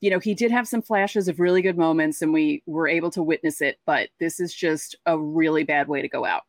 you 0.00 0.10
know, 0.10 0.20
he 0.20 0.34
did 0.34 0.50
have 0.50 0.68
some 0.68 0.82
flashes 0.82 1.26
of 1.26 1.40
really 1.40 1.62
good 1.62 1.76
moments 1.76 2.22
and 2.22 2.32
we 2.32 2.62
were 2.66 2.86
able 2.88 3.10
to 3.10 3.22
witness 3.22 3.60
it, 3.60 3.78
but 3.84 4.10
this 4.20 4.38
is 4.38 4.54
just 4.54 4.94
a 5.06 5.18
really 5.18 5.64
bad 5.64 5.88
way 5.88 6.02
to 6.02 6.08
go 6.08 6.24
out. 6.24 6.42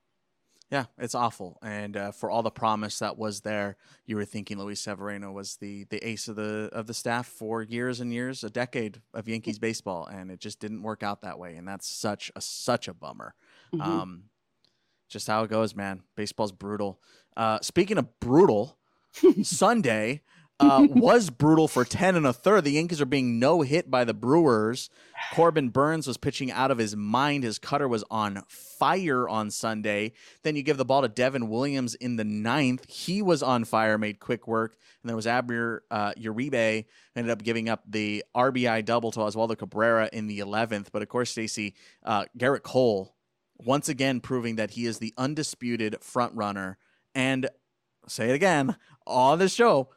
Yeah, 0.71 0.85
it's 0.99 1.15
awful. 1.15 1.57
And 1.63 1.97
uh, 1.97 2.11
for 2.11 2.29
all 2.29 2.43
the 2.43 2.51
promise 2.51 2.99
that 2.99 3.17
was 3.17 3.41
there, 3.41 3.75
you 4.05 4.15
were 4.15 4.25
thinking 4.25 4.59
Luis 4.59 4.79
Severino 4.81 5.31
was 5.31 5.55
the 5.57 5.85
the 5.85 5.97
ace 6.07 6.27
of 6.27 6.35
the 6.35 6.69
of 6.71 6.85
the 6.85 6.93
staff 6.93 7.25
for 7.25 7.63
years 7.63 7.99
and 7.99 8.13
years, 8.13 8.43
a 8.43 8.51
decade 8.51 9.01
of 9.13 9.27
Yankees 9.27 9.57
baseball, 9.57 10.05
and 10.05 10.29
it 10.29 10.39
just 10.39 10.59
didn't 10.59 10.83
work 10.83 11.01
out 11.01 11.21
that 11.21 11.39
way. 11.39 11.55
And 11.55 11.67
that's 11.67 11.87
such 11.87 12.31
a 12.35 12.41
such 12.41 12.87
a 12.87 12.93
bummer. 12.93 13.33
Mhm. 13.73 13.81
Um, 13.81 14.23
just 15.07 15.25
how 15.25 15.43
it 15.43 15.49
goes, 15.49 15.75
man. 15.75 16.03
Baseball's 16.15 16.51
brutal. 16.51 17.01
Uh, 17.35 17.57
speaking 17.61 17.97
of 17.97 18.19
brutal, 18.19 18.77
Sunday 19.41 20.21
uh, 20.59 20.87
was 20.89 21.29
brutal 21.29 21.67
for 21.67 21.85
10 21.85 22.15
and 22.15 22.25
a 22.25 22.33
third. 22.33 22.63
The 22.63 22.71
Yankees 22.71 23.01
are 23.01 23.05
being 23.05 23.39
no 23.39 23.61
hit 23.61 23.89
by 23.89 24.03
the 24.03 24.13
Brewers. 24.13 24.89
Corbin 25.33 25.69
Burnes 25.69 26.07
was 26.07 26.17
pitching 26.17 26.51
out 26.51 26.71
of 26.71 26.77
his 26.77 26.95
mind. 26.95 27.43
His 27.43 27.59
cutter 27.59 27.87
was 27.87 28.03
on 28.09 28.43
fire 28.47 29.27
on 29.27 29.51
Sunday. 29.51 30.13
Then 30.43 30.55
you 30.55 30.63
give 30.63 30.77
the 30.77 30.85
ball 30.85 31.01
to 31.01 31.07
Devin 31.07 31.49
Williams 31.49 31.95
in 31.95 32.15
the 32.15 32.23
ninth. 32.23 32.89
He 32.89 33.21
was 33.21 33.43
on 33.43 33.63
fire, 33.63 33.97
made 33.97 34.19
quick 34.19 34.47
work. 34.47 34.77
And 35.01 35.09
there 35.09 35.15
was 35.15 35.27
Abner 35.27 35.83
uh, 35.91 36.13
Uribe 36.13 36.85
ended 37.15 37.31
up 37.31 37.43
giving 37.43 37.69
up 37.69 37.83
the 37.87 38.23
RBI 38.35 38.83
double 38.85 39.11
to 39.11 39.19
Oswaldo 39.19 39.57
Cabrera 39.57 40.09
in 40.11 40.27
the 40.27 40.39
11th. 40.39 40.87
But 40.91 41.01
of 41.01 41.09
course, 41.09 41.31
Stacey, 41.31 41.75
uh, 42.03 42.25
Gerrit 42.37 42.63
Cole 42.63 43.15
once 43.57 43.89
again 43.89 44.21
proving 44.21 44.55
that 44.55 44.71
he 44.71 44.85
is 44.85 44.99
the 44.99 45.13
undisputed 45.17 45.97
front 46.01 46.33
runner 46.35 46.77
and 47.13 47.49
say 48.07 48.29
it 48.29 48.33
again 48.33 48.75
on 49.05 49.39
the 49.39 49.49
show 49.49 49.89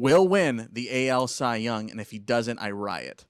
will 0.00 0.26
win 0.28 0.68
the 0.72 1.08
AL 1.08 1.28
Cy 1.28 1.56
Young 1.56 1.90
and 1.90 2.00
if 2.00 2.10
he 2.10 2.18
doesn't 2.18 2.58
I 2.58 2.70
riot. 2.70 3.26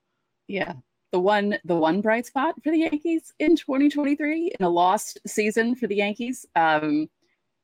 Yeah. 0.49 0.75
The 1.13 1.21
one 1.21 1.59
the 1.65 1.77
one 1.77 2.01
bright 2.01 2.27
spot 2.27 2.55
for 2.63 2.71
the 2.71 2.79
Yankees 2.79 3.33
in 3.39 3.57
2023 3.57 4.53
in 4.59 4.65
a 4.65 4.69
lost 4.69 5.19
season 5.27 5.75
for 5.75 5.87
the 5.87 5.97
Yankees. 5.97 6.47
Um 6.55 7.09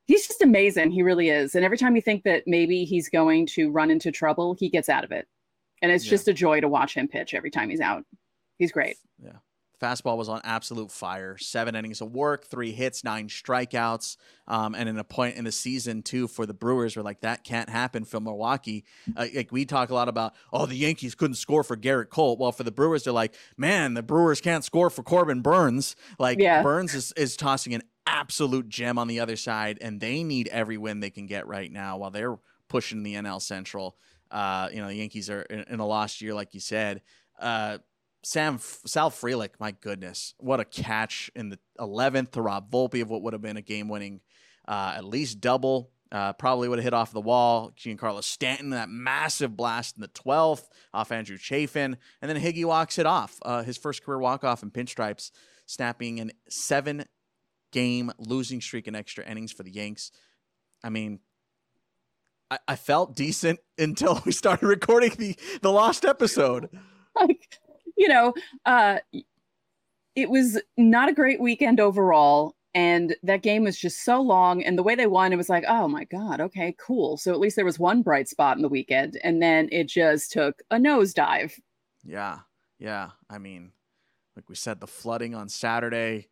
he's 0.07 0.27
just 0.27 0.43
amazing. 0.43 0.91
He 0.91 1.03
really 1.03 1.31
is. 1.31 1.55
And 1.55 1.65
every 1.65 1.79
time 1.79 1.97
you 1.97 2.03
think 2.03 2.25
that 2.25 2.45
maybe 2.47 2.85
he's 2.85 3.09
going 3.09 3.47
to 3.47 3.71
run 3.71 3.91
into 3.91 4.13
trouble, 4.13 4.55
he 4.55 4.69
gets 4.69 4.89
out 4.89 5.05
of 5.05 5.13
it. 5.13 5.27
And 5.83 5.91
it's 5.93 6.05
Yeah. 6.07 6.11
just 6.11 6.29
a 6.29 6.33
joy 6.33 6.61
to 6.61 6.69
watch 6.69 6.95
him 6.95 7.09
pitch 7.09 7.35
every 7.35 7.51
time 7.51 7.71
he's 7.71 7.81
out. 7.81 8.05
He's 8.59 8.73
great. 8.73 8.97
Yeah. 9.23 9.39
Fastball 9.81 10.17
was 10.17 10.29
on 10.29 10.41
absolute 10.45 10.91
fire. 10.91 11.37
Seven 11.37 11.75
innings 11.75 12.01
of 12.01 12.13
work, 12.13 12.47
three 12.47 12.73
hits, 12.73 13.05
nine 13.05 13.29
strikeouts, 13.29 14.17
um, 14.49 14.75
and 14.75 14.89
in 14.89 14.99
a 14.99 15.05
point 15.05 15.37
in 15.37 15.45
the 15.45 15.53
season 15.53 16.03
too 16.03 16.29
for 16.29 16.47
the 16.47 16.55
Brewers, 16.55 16.97
were 16.97 17.03
like 17.03 17.21
that 17.21 17.45
can't 17.45 17.69
happen 17.69 18.05
for 18.05 18.21
Milwaukee. 18.21 18.85
Uh, 19.17 19.27
like 19.35 19.53
we 19.53 19.65
talk 19.65 19.91
a 19.91 19.95
lot 19.95 20.09
about, 20.09 20.35
oh, 20.53 20.67
the 20.67 20.77
Yankees 20.77 21.15
couldn't 21.15 21.37
score 21.37 21.63
for 21.63 21.77
Gerrit 21.77 22.09
Cole. 22.09 22.37
Well, 22.37 22.53
for 22.53 22.63
the 22.63 22.73
Brewers, 22.73 23.05
they're 23.05 23.13
like, 23.13 23.35
man, 23.57 23.95
the 23.95 24.03
Brewers 24.03 24.41
can't 24.41 24.65
score 24.65 24.89
for 24.89 25.03
Corbin 25.03 25.43
Burnes. 25.43 25.95
Like 26.19 26.39
Yeah. 26.39 26.63
Burnes 26.63 26.95
is 26.95 27.13
is 27.13 27.37
tossing 27.37 27.75
an 27.75 27.83
absolute 28.07 28.69
gem 28.69 28.99
on 28.99 29.09
the 29.09 29.21
other 29.21 29.37
side, 29.37 29.79
and 29.81 30.01
they 30.01 30.23
need 30.23 30.49
every 30.49 30.79
win 30.79 31.01
they 31.01 31.11
can 31.11 31.27
get 31.27 31.47
right 31.47 31.71
now 31.71 31.99
while 31.99 32.11
they're 32.11 32.39
pushing 32.69 33.03
the 33.03 33.15
NL 33.15 33.43
Central. 33.43 33.97
Uh, 34.31 34.69
you 34.73 34.81
know, 34.81 34.89
the 34.89 34.95
Yankees 34.95 35.29
are 35.31 35.43
in, 35.43 35.65
in 35.69 35.81
a 35.81 35.87
lost 35.87 36.21
year, 36.21 36.35
like 36.35 36.55
you 36.55 36.61
said. 36.61 37.03
Uh, 37.39 37.79
Sam 38.27 38.59
Sal 38.59 39.13
Frelick, 39.13 39.51
my 39.61 39.71
goodness, 39.71 40.35
what 40.39 40.59
a 40.59 40.65
catch 40.65 41.31
in 41.37 41.49
the 41.49 41.61
11th 41.79 42.33
to 42.33 42.43
Rob 42.43 42.69
Volpe 42.73 43.01
of 43.01 43.09
what 43.09 43.23
would 43.23 43.35
have 43.35 43.41
been 43.41 43.57
a 43.57 43.63
game-winning, 43.63 44.21
uh, 44.67 44.95
at 44.97 45.05
least 45.05 45.41
double. 45.41 45.93
Uh, 46.11 46.33
probably 46.33 46.69
would 46.69 46.81
have 46.81 46.85
hit 46.85 46.93
off 46.93 47.13
the 47.13 47.21
wall. 47.21 47.71
Giancarlo 47.79 48.25
Stanton, 48.25 48.71
that 48.71 48.89
massive 48.89 49.57
blast 49.57 49.95
in 49.97 50.03
the 50.03 50.09
12th 50.09 50.65
off 50.93 51.13
Andrew 51.13 51.37
Chafin, 51.37 51.97
and 52.21 52.29
then 52.29 52.37
Higgy 52.37 52.65
walks 52.65 52.99
it 52.99 53.07
off. 53.07 53.39
Uh, 53.43 53.63
his 53.63 53.77
first 53.77 54.03
career 54.03 54.19
walk-off 54.19 54.65
in 54.65 54.73
pinstripes, 54.73 55.31
snapping 55.67 56.19
an 56.19 56.33
seven-game 56.49 58.11
losing 58.19 58.61
streak 58.61 58.89
in 58.89 58.97
extra 58.97 59.25
innings 59.25 59.53
for 59.53 59.63
the 59.63 59.71
Yanks. 59.71 60.11
I 60.83 60.89
mean, 60.89 61.21
I, 62.51 62.75
felt 62.75 63.15
decent 63.15 63.61
until 63.79 64.21
we 64.27 64.33
started 64.33 64.67
recording 64.67 65.13
the 65.17 65.37
the 65.63 65.71
lost 65.71 66.05
episode. 66.05 66.71
you 67.97 68.09
know 68.09 68.33
uh 68.67 68.99
it 70.15 70.31
was 70.31 70.61
not 70.77 71.09
a 71.09 71.13
great 71.15 71.41
weekend 71.41 71.79
overall 71.81 72.57
And 72.75 73.17
that 73.23 73.43
game 73.43 73.65
was 73.65 73.79
just 73.79 74.05
so 74.05 74.21
long. 74.21 74.63
And 74.63 74.77
the 74.77 74.83
way 74.83 74.95
they 74.95 75.07
won, 75.07 75.33
it 75.33 75.37
was 75.37 75.49
like, 75.49 75.65
oh 75.67 75.89
my 75.89 76.05
God, 76.05 76.41
okay, 76.43 76.75
cool. 76.79 77.17
So 77.17 77.33
at 77.33 77.41
least 77.41 77.57
there 77.57 77.65
was 77.65 77.79
one 77.79 78.03
bright 78.03 78.29
spot 78.29 78.57
in 78.57 78.63
the 78.63 78.69
weekend. 78.69 79.19
And 79.25 79.41
then 79.41 79.71
it 79.73 79.85
just 79.89 80.31
took 80.31 80.63
a 80.71 80.77
nosedive. 80.77 81.59
Yeah. 82.05 82.41
Yeah. 82.79 83.13
I 83.31 83.39
mean, 83.39 83.73
like 84.37 84.49
we 84.51 84.57
said, 84.57 84.81
the 84.81 84.87
flooding 84.87 85.35
on 85.35 85.49
Saturday. 85.49 86.29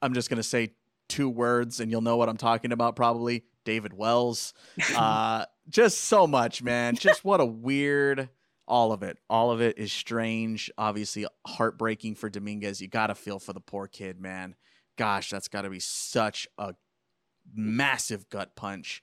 I'm 0.00 0.14
just 0.14 0.30
going 0.30 0.38
to 0.38 0.42
say 0.42 0.72
two 1.08 1.28
words 1.28 1.80
and 1.80 1.90
you'll 1.90 2.00
know 2.00 2.16
what 2.16 2.30
I'm 2.30 2.38
talking 2.38 2.72
about 2.72 2.96
probably. 2.96 3.44
David 3.64 3.92
Wells. 3.92 4.54
Uh, 4.96 5.44
just 5.68 6.04
so 6.04 6.26
much, 6.26 6.62
man. 6.62 6.96
Just 6.96 7.24
what 7.24 7.40
a 7.40 7.46
weird 7.46 8.30
all 8.66 8.92
of 8.92 9.02
it. 9.02 9.18
All 9.28 9.50
of 9.50 9.60
it 9.60 9.78
is 9.78 9.92
strange. 9.92 10.70
Obviously, 10.78 11.26
heartbreaking 11.46 12.14
for 12.14 12.28
Dominguez. 12.28 12.80
You 12.80 12.88
got 12.88 13.08
to 13.08 13.14
feel 13.14 13.38
for 13.38 13.52
the 13.52 13.60
poor 13.60 13.86
kid, 13.86 14.20
man. 14.20 14.54
Gosh, 14.96 15.30
that's 15.30 15.48
got 15.48 15.62
to 15.62 15.70
be 15.70 15.80
such 15.80 16.46
a 16.58 16.74
massive 17.54 18.28
gut 18.28 18.54
punch. 18.56 19.02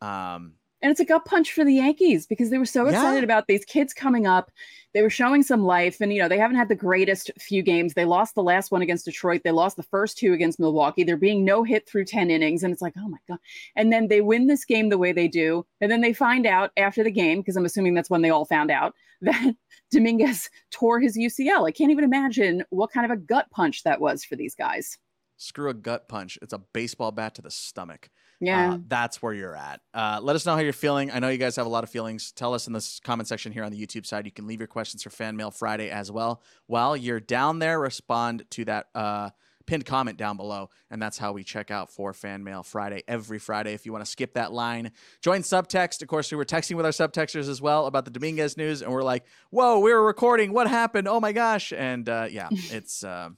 Um, 0.00 0.54
and 0.84 0.90
it's 0.90 1.00
a 1.00 1.04
gut 1.06 1.24
punch 1.24 1.50
for 1.54 1.64
the 1.64 1.72
Yankees 1.72 2.26
because 2.26 2.50
they 2.50 2.58
were 2.58 2.66
so 2.66 2.84
excited 2.86 3.20
yeah. 3.20 3.24
about 3.24 3.46
these 3.46 3.64
kids 3.64 3.94
coming 3.94 4.26
up. 4.26 4.50
They 4.92 5.00
were 5.00 5.08
showing 5.08 5.42
some 5.42 5.64
life, 5.64 5.98
and 6.02 6.12
you 6.12 6.20
know 6.20 6.28
they 6.28 6.36
haven't 6.36 6.58
had 6.58 6.68
the 6.68 6.74
greatest 6.74 7.30
few 7.40 7.62
games. 7.62 7.94
They 7.94 8.04
lost 8.04 8.34
the 8.34 8.42
last 8.42 8.70
one 8.70 8.82
against 8.82 9.06
Detroit. 9.06 9.40
They 9.44 9.50
lost 9.50 9.78
the 9.78 9.82
first 9.82 10.18
two 10.18 10.34
against 10.34 10.60
Milwaukee. 10.60 11.02
They're 11.02 11.16
being 11.16 11.42
no 11.42 11.64
hit 11.64 11.88
through 11.88 12.04
ten 12.04 12.30
innings, 12.30 12.62
and 12.62 12.70
it's 12.70 12.82
like, 12.82 12.92
oh 12.98 13.08
my 13.08 13.16
god! 13.26 13.38
And 13.76 13.90
then 13.90 14.08
they 14.08 14.20
win 14.20 14.46
this 14.46 14.66
game 14.66 14.90
the 14.90 14.98
way 14.98 15.12
they 15.12 15.26
do, 15.26 15.64
and 15.80 15.90
then 15.90 16.02
they 16.02 16.12
find 16.12 16.46
out 16.46 16.70
after 16.76 17.02
the 17.02 17.10
game 17.10 17.40
because 17.40 17.56
I'm 17.56 17.64
assuming 17.64 17.94
that's 17.94 18.10
when 18.10 18.20
they 18.20 18.28
all 18.28 18.44
found 18.44 18.70
out 18.70 18.94
that 19.22 19.56
Dominguez 19.90 20.50
tore 20.70 21.00
his 21.00 21.16
UCL. 21.16 21.66
I 21.66 21.72
can't 21.72 21.92
even 21.92 22.04
imagine 22.04 22.62
what 22.68 22.92
kind 22.92 23.10
of 23.10 23.10
a 23.10 23.20
gut 23.20 23.46
punch 23.50 23.84
that 23.84 24.02
was 24.02 24.22
for 24.22 24.36
these 24.36 24.54
guys. 24.54 24.98
Screw 25.38 25.70
a 25.70 25.74
gut 25.74 26.08
punch. 26.08 26.38
It's 26.42 26.52
a 26.52 26.58
baseball 26.58 27.10
bat 27.10 27.36
to 27.36 27.42
the 27.42 27.50
stomach. 27.50 28.10
Yeah. 28.40 28.74
Uh, 28.74 28.78
that's 28.88 29.22
where 29.22 29.32
you're 29.32 29.56
at. 29.56 29.80
Uh, 29.92 30.20
let 30.22 30.36
us 30.36 30.44
know 30.46 30.54
how 30.54 30.60
you're 30.60 30.72
feeling. 30.72 31.10
I 31.10 31.18
know 31.18 31.28
you 31.28 31.38
guys 31.38 31.56
have 31.56 31.66
a 31.66 31.70
lot 31.70 31.84
of 31.84 31.90
feelings. 31.90 32.32
Tell 32.32 32.54
us 32.54 32.66
in 32.66 32.72
the 32.72 33.00
comment 33.04 33.28
section 33.28 33.52
here 33.52 33.64
on 33.64 33.72
the 33.72 33.86
YouTube 33.86 34.06
side. 34.06 34.26
You 34.26 34.32
can 34.32 34.46
leave 34.46 34.60
your 34.60 34.66
questions 34.66 35.02
for 35.02 35.10
Fan 35.10 35.36
Mail 35.36 35.50
Friday 35.50 35.90
as 35.90 36.10
well. 36.10 36.42
While 36.66 36.96
you're 36.96 37.20
down 37.20 37.58
there, 37.58 37.78
respond 37.80 38.44
to 38.50 38.64
that 38.66 38.86
uh, 38.94 39.30
pinned 39.66 39.86
comment 39.86 40.18
down 40.18 40.36
below. 40.36 40.70
And 40.90 41.00
that's 41.00 41.18
how 41.18 41.32
we 41.32 41.44
check 41.44 41.70
out 41.70 41.90
for 41.90 42.12
Fan 42.12 42.44
Mail 42.44 42.62
Friday 42.62 43.02
every 43.08 43.38
Friday. 43.38 43.72
If 43.74 43.86
you 43.86 43.92
want 43.92 44.04
to 44.04 44.10
skip 44.10 44.34
that 44.34 44.52
line, 44.52 44.92
join 45.22 45.42
Subtext. 45.42 46.02
Of 46.02 46.08
course, 46.08 46.30
we 46.30 46.36
were 46.36 46.44
texting 46.44 46.76
with 46.76 46.86
our 46.86 46.92
subtexters 46.92 47.48
as 47.48 47.60
well 47.60 47.86
about 47.86 48.04
the 48.04 48.10
Dominguez 48.10 48.56
news. 48.56 48.82
And 48.82 48.92
we're 48.92 49.02
like, 49.02 49.24
whoa, 49.50 49.78
we 49.78 49.92
were 49.92 50.04
recording. 50.04 50.52
What 50.52 50.68
happened? 50.68 51.08
Oh 51.08 51.20
my 51.20 51.32
gosh. 51.32 51.72
And 51.72 52.08
uh, 52.08 52.26
yeah, 52.30 52.48
it's. 52.52 53.04
Uh, 53.04 53.30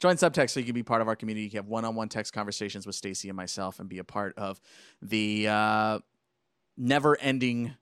join 0.00 0.16
subtext 0.16 0.50
so 0.50 0.60
you 0.60 0.66
can 0.66 0.74
be 0.74 0.82
part 0.82 1.02
of 1.02 1.08
our 1.08 1.16
community. 1.16 1.44
You 1.44 1.50
can 1.50 1.58
have 1.58 1.68
one-on-one 1.68 2.08
text 2.08 2.32
conversations 2.32 2.86
with 2.86 2.94
Stacey 2.94 3.28
and 3.28 3.36
myself 3.36 3.80
and 3.80 3.88
be 3.88 3.98
a 3.98 4.04
part 4.04 4.36
of 4.36 4.60
the 5.02 5.48
uh, 5.48 5.98
never-ending 6.76 7.74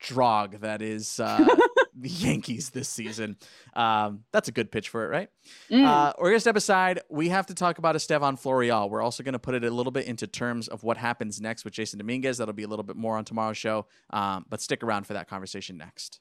drog 0.00 0.60
that 0.60 0.80
is 0.82 1.20
uh, 1.20 1.44
the 1.94 2.08
Yankees 2.08 2.70
this 2.70 2.88
season. 2.88 3.36
Um, 3.74 4.24
that's 4.32 4.48
a 4.48 4.52
good 4.52 4.72
pitch 4.72 4.88
for 4.88 5.04
it, 5.04 5.08
right? 5.08 5.28
Mm. 5.70 5.84
Uh, 5.84 6.12
we're 6.18 6.30
gonna 6.30 6.40
step 6.40 6.56
aside. 6.56 7.00
We 7.10 7.28
have 7.28 7.46
to 7.46 7.54
talk 7.54 7.78
about 7.78 7.96
Estevan 7.96 8.36
Florial. 8.36 8.88
We're 8.88 9.02
also 9.02 9.22
gonna 9.22 9.38
put 9.38 9.54
it 9.54 9.64
a 9.64 9.70
little 9.70 9.92
bit 9.92 10.06
into 10.06 10.26
terms 10.26 10.68
of 10.68 10.82
what 10.82 10.96
happens 10.96 11.40
next 11.40 11.64
with 11.64 11.74
Jasson 11.74 11.98
Dominguez. 11.98 12.38
That'll 12.38 12.54
be 12.54 12.62
a 12.62 12.68
little 12.68 12.82
bit 12.82 12.96
more 12.96 13.16
on 13.16 13.24
tomorrow's 13.24 13.58
show, 13.58 13.86
um, 14.10 14.46
but 14.48 14.60
stick 14.60 14.82
around 14.82 15.06
for 15.06 15.12
that 15.12 15.28
conversation 15.28 15.76
next. 15.76 16.20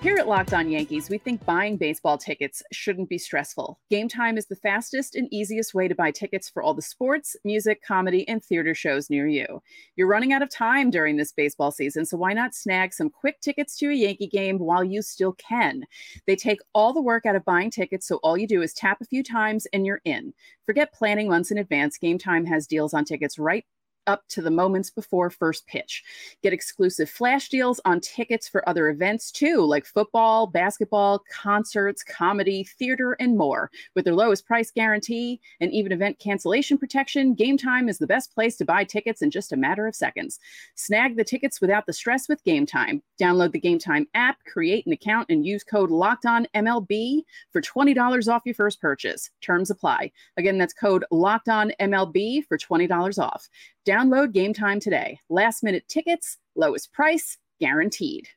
Here 0.00 0.14
at 0.16 0.28
Locked 0.28 0.54
On 0.54 0.70
Yankees, 0.70 1.10
we 1.10 1.18
think 1.18 1.44
buying 1.44 1.76
baseball 1.76 2.16
tickets 2.16 2.62
shouldn't 2.70 3.08
be 3.08 3.18
stressful. 3.18 3.80
Game 3.90 4.08
Time 4.08 4.38
is 4.38 4.46
the 4.46 4.54
fastest 4.54 5.16
and 5.16 5.26
easiest 5.32 5.74
way 5.74 5.88
to 5.88 5.94
buy 5.96 6.12
tickets 6.12 6.48
for 6.48 6.62
all 6.62 6.72
the 6.72 6.80
sports, 6.80 7.34
music, 7.44 7.82
comedy, 7.82 8.26
and 8.28 8.42
theater 8.42 8.76
shows 8.76 9.10
near 9.10 9.26
you. 9.26 9.60
You're 9.96 10.06
running 10.06 10.32
out 10.32 10.40
of 10.40 10.50
time 10.50 10.90
during 10.90 11.16
this 11.16 11.32
baseball 11.32 11.72
season, 11.72 12.06
so 12.06 12.16
why 12.16 12.32
not 12.32 12.54
snag 12.54 12.94
some 12.94 13.10
quick 13.10 13.40
tickets 13.40 13.76
to 13.78 13.90
a 13.90 13.92
Yankee 13.92 14.28
game 14.28 14.60
while 14.60 14.84
you 14.84 15.02
still 15.02 15.32
can? 15.32 15.82
They 16.28 16.36
take 16.36 16.60
all 16.74 16.92
the 16.92 17.02
work 17.02 17.26
out 17.26 17.34
of 17.34 17.44
buying 17.44 17.72
tickets, 17.72 18.06
so 18.06 18.20
all 18.22 18.38
you 18.38 18.46
do 18.46 18.62
is 18.62 18.72
tap 18.72 18.98
a 19.00 19.04
few 19.04 19.24
times 19.24 19.66
and 19.72 19.84
you're 19.84 20.00
in. 20.04 20.32
Forget 20.64 20.94
planning 20.94 21.28
months 21.28 21.50
in 21.50 21.58
advance. 21.58 21.98
Game 21.98 22.18
Time 22.18 22.46
has 22.46 22.68
deals 22.68 22.94
on 22.94 23.04
tickets 23.04 23.36
right 23.36 23.64
up 24.08 24.26
to 24.30 24.42
the 24.42 24.50
moments 24.50 24.90
before 24.90 25.30
first 25.30 25.66
pitch. 25.66 26.02
Get 26.42 26.52
exclusive 26.52 27.08
flash 27.08 27.48
deals 27.48 27.80
on 27.84 28.00
tickets 28.00 28.48
for 28.48 28.68
other 28.68 28.88
events 28.88 29.30
too, 29.30 29.64
like 29.64 29.86
football, 29.86 30.46
basketball, 30.46 31.22
concerts, 31.30 32.02
comedy, 32.02 32.64
theater, 32.64 33.12
and 33.20 33.36
more. 33.36 33.70
With 33.94 34.06
their 34.06 34.14
lowest 34.14 34.46
price 34.46 34.70
guarantee 34.70 35.40
and 35.60 35.70
even 35.72 35.92
event 35.92 36.18
cancellation 36.18 36.78
protection, 36.78 37.34
Game 37.34 37.58
Time 37.58 37.88
is 37.88 37.98
the 37.98 38.06
best 38.06 38.34
place 38.34 38.56
to 38.56 38.64
buy 38.64 38.82
tickets 38.82 39.22
in 39.22 39.30
just 39.30 39.52
a 39.52 39.56
matter 39.56 39.86
of 39.86 39.94
seconds. 39.94 40.40
Snag 40.74 41.16
the 41.16 41.24
tickets 41.24 41.60
without 41.60 41.86
the 41.86 41.92
stress 41.92 42.28
with 42.28 42.42
Game 42.44 42.64
Time. 42.64 43.02
Download 43.20 43.52
the 43.52 43.60
Game 43.60 43.78
Time 43.78 44.06
app, 44.14 44.38
create 44.50 44.86
an 44.86 44.92
account, 44.92 45.26
and 45.28 45.44
use 45.44 45.62
code 45.62 45.90
Locked 45.90 46.24
On 46.24 46.46
MLB 46.54 47.22
for 47.52 47.60
$20 47.60 48.32
off 48.32 48.42
your 48.46 48.54
first 48.54 48.80
purchase. 48.80 49.30
Terms 49.42 49.70
apply. 49.70 50.10
Again, 50.38 50.56
that's 50.56 50.72
code 50.72 51.04
Locked 51.10 51.50
On 51.50 51.72
MLB 51.80 52.44
for 52.46 52.56
$20 52.56 53.18
off. 53.22 53.48
Download 53.88 54.32
Game 54.32 54.52
Time 54.52 54.80
today. 54.80 55.18
Last 55.30 55.64
minute 55.64 55.84
tickets, 55.88 56.36
lowest 56.54 56.92
price, 56.92 57.38
guaranteed. 57.58 58.28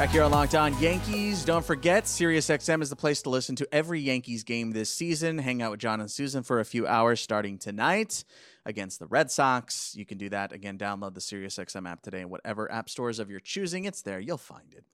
Back 0.00 0.08
here 0.08 0.22
on 0.22 0.30
Locked 0.30 0.54
On 0.54 0.80
Yankees. 0.80 1.44
Don't 1.44 1.62
forget, 1.62 2.04
SiriusXM 2.04 2.80
is 2.80 2.88
the 2.88 2.96
place 2.96 3.20
to 3.20 3.28
listen 3.28 3.56
to 3.56 3.68
every 3.70 4.00
Yankees 4.00 4.42
game 4.42 4.70
this 4.70 4.90
season. 4.90 5.36
Hang 5.36 5.60
out 5.60 5.72
with 5.72 5.80
John 5.80 6.00
and 6.00 6.10
Susan 6.10 6.42
for 6.42 6.60
a 6.60 6.64
few 6.64 6.86
hours 6.86 7.20
starting 7.20 7.58
tonight 7.58 8.24
against 8.70 8.98
the 8.98 9.06
Red 9.06 9.30
Sox. 9.30 9.94
You 9.94 10.06
can 10.06 10.16
do 10.16 10.30
that. 10.30 10.52
Again, 10.52 10.78
download 10.78 11.12
the 11.12 11.20
SiriusXM 11.20 11.86
app 11.86 12.00
today 12.00 12.22
in 12.22 12.30
whatever 12.30 12.72
app 12.72 12.88
stores 12.88 13.18
of 13.18 13.30
your 13.30 13.40
choosing. 13.40 13.84
It's 13.84 14.00
there. 14.00 14.18
You'll 14.18 14.38
find 14.38 14.72
it. 14.72 14.84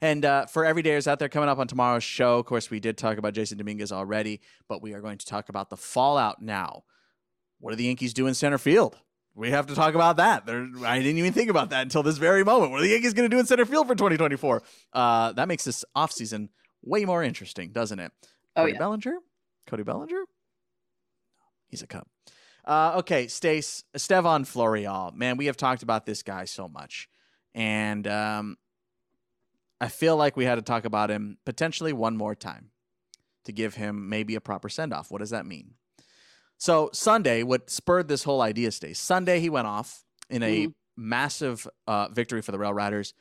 And 0.00 0.24
uh, 0.24 0.46
for 0.46 0.62
everydayers 0.62 1.08
out 1.08 1.18
there 1.18 1.28
coming 1.28 1.48
up 1.48 1.58
on 1.58 1.66
tomorrow's 1.66 2.04
show, 2.04 2.38
of 2.38 2.46
course, 2.46 2.70
we 2.70 2.78
did 2.78 2.96
talk 2.96 3.18
about 3.18 3.34
Jasson 3.34 3.56
Dominguez 3.56 3.90
already, 3.90 4.40
but 4.68 4.80
we 4.80 4.94
are 4.94 5.00
going 5.00 5.18
to 5.18 5.26
talk 5.26 5.48
about 5.48 5.70
the 5.70 5.76
fallout 5.76 6.40
now. 6.40 6.84
What 7.58 7.70
do 7.70 7.76
the 7.76 7.84
Yankees 7.84 8.14
do 8.14 8.28
in 8.28 8.34
center 8.34 8.58
field? 8.58 8.98
we 9.34 9.50
have 9.50 9.66
to 9.66 9.74
talk 9.74 9.94
about 9.94 10.18
that. 10.18 10.46
There, 10.46 10.68
I 10.84 10.98
didn't 10.98 11.18
even 11.18 11.32
think 11.32 11.48
about 11.48 11.70
that 11.70 11.82
until 11.82 12.02
this 12.02 12.18
very 12.18 12.44
moment. 12.44 12.70
What 12.70 12.80
are 12.80 12.84
the 12.84 12.90
Yankees 12.90 13.14
going 13.14 13.28
to 13.28 13.34
do 13.34 13.40
in 13.40 13.46
center 13.46 13.64
field 13.64 13.86
for 13.86 13.94
2024? 13.94 14.62
Uh, 14.92 15.32
that 15.32 15.48
makes 15.48 15.64
this 15.64 15.84
offseason 15.96 16.48
way 16.82 17.04
more 17.04 17.22
interesting, 17.22 17.72
doesn't 17.72 17.98
it? 17.98 18.12
Oh, 18.56 18.62
Cody 18.62 18.72
yeah. 18.72 18.78
Bellinger? 18.78 19.18
Cody 19.66 19.82
Bellinger? 19.82 20.24
He's 21.68 21.82
a 21.82 21.86
Cub. 21.86 22.06
Uh, 22.64 22.94
okay, 22.98 23.26
Stace, 23.26 23.84
Estevan 23.94 24.44
Florial. 24.44 25.12
Man, 25.14 25.36
we 25.36 25.46
have 25.46 25.56
talked 25.56 25.82
about 25.82 26.06
this 26.06 26.22
guy 26.22 26.44
so 26.44 26.68
much. 26.68 27.08
And 27.54 28.06
um, 28.06 28.56
I 29.80 29.88
feel 29.88 30.16
like 30.16 30.36
we 30.36 30.44
had 30.44 30.54
to 30.56 30.62
talk 30.62 30.84
about 30.84 31.10
him 31.10 31.38
potentially 31.44 31.92
one 31.92 32.16
more 32.16 32.34
time 32.34 32.70
to 33.44 33.52
give 33.52 33.74
him 33.74 34.08
maybe 34.08 34.36
a 34.36 34.40
proper 34.40 34.68
send 34.68 34.92
off. 34.92 35.10
What 35.10 35.18
does 35.18 35.30
that 35.30 35.44
mean? 35.44 35.74
So 36.56 36.90
Sunday, 36.92 37.42
what 37.42 37.68
spurred 37.68 38.06
this 38.06 38.22
whole 38.22 38.40
idea, 38.40 38.70
Stace? 38.70 39.00
Sunday 39.00 39.40
he 39.40 39.50
went 39.50 39.66
off 39.66 40.04
in 40.30 40.44
a 40.44 40.66
mm-hmm. 40.66 40.70
massive 40.96 41.66
uh, 41.88 42.08
victory 42.08 42.40
for 42.42 42.52
the 42.52 42.58
Rail 42.58 42.72
Riders, 42.72 43.14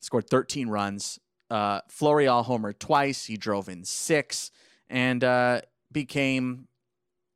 scored 0.00 0.30
13 0.30 0.68
runs. 0.68 1.18
Uh, 1.50 1.82
Florial 1.90 2.46
homered 2.46 2.78
twice. 2.78 3.26
He 3.26 3.36
drove 3.36 3.68
in 3.68 3.84
six 3.84 4.50
and 4.88 5.22
uh, 5.22 5.60
became 5.92 6.68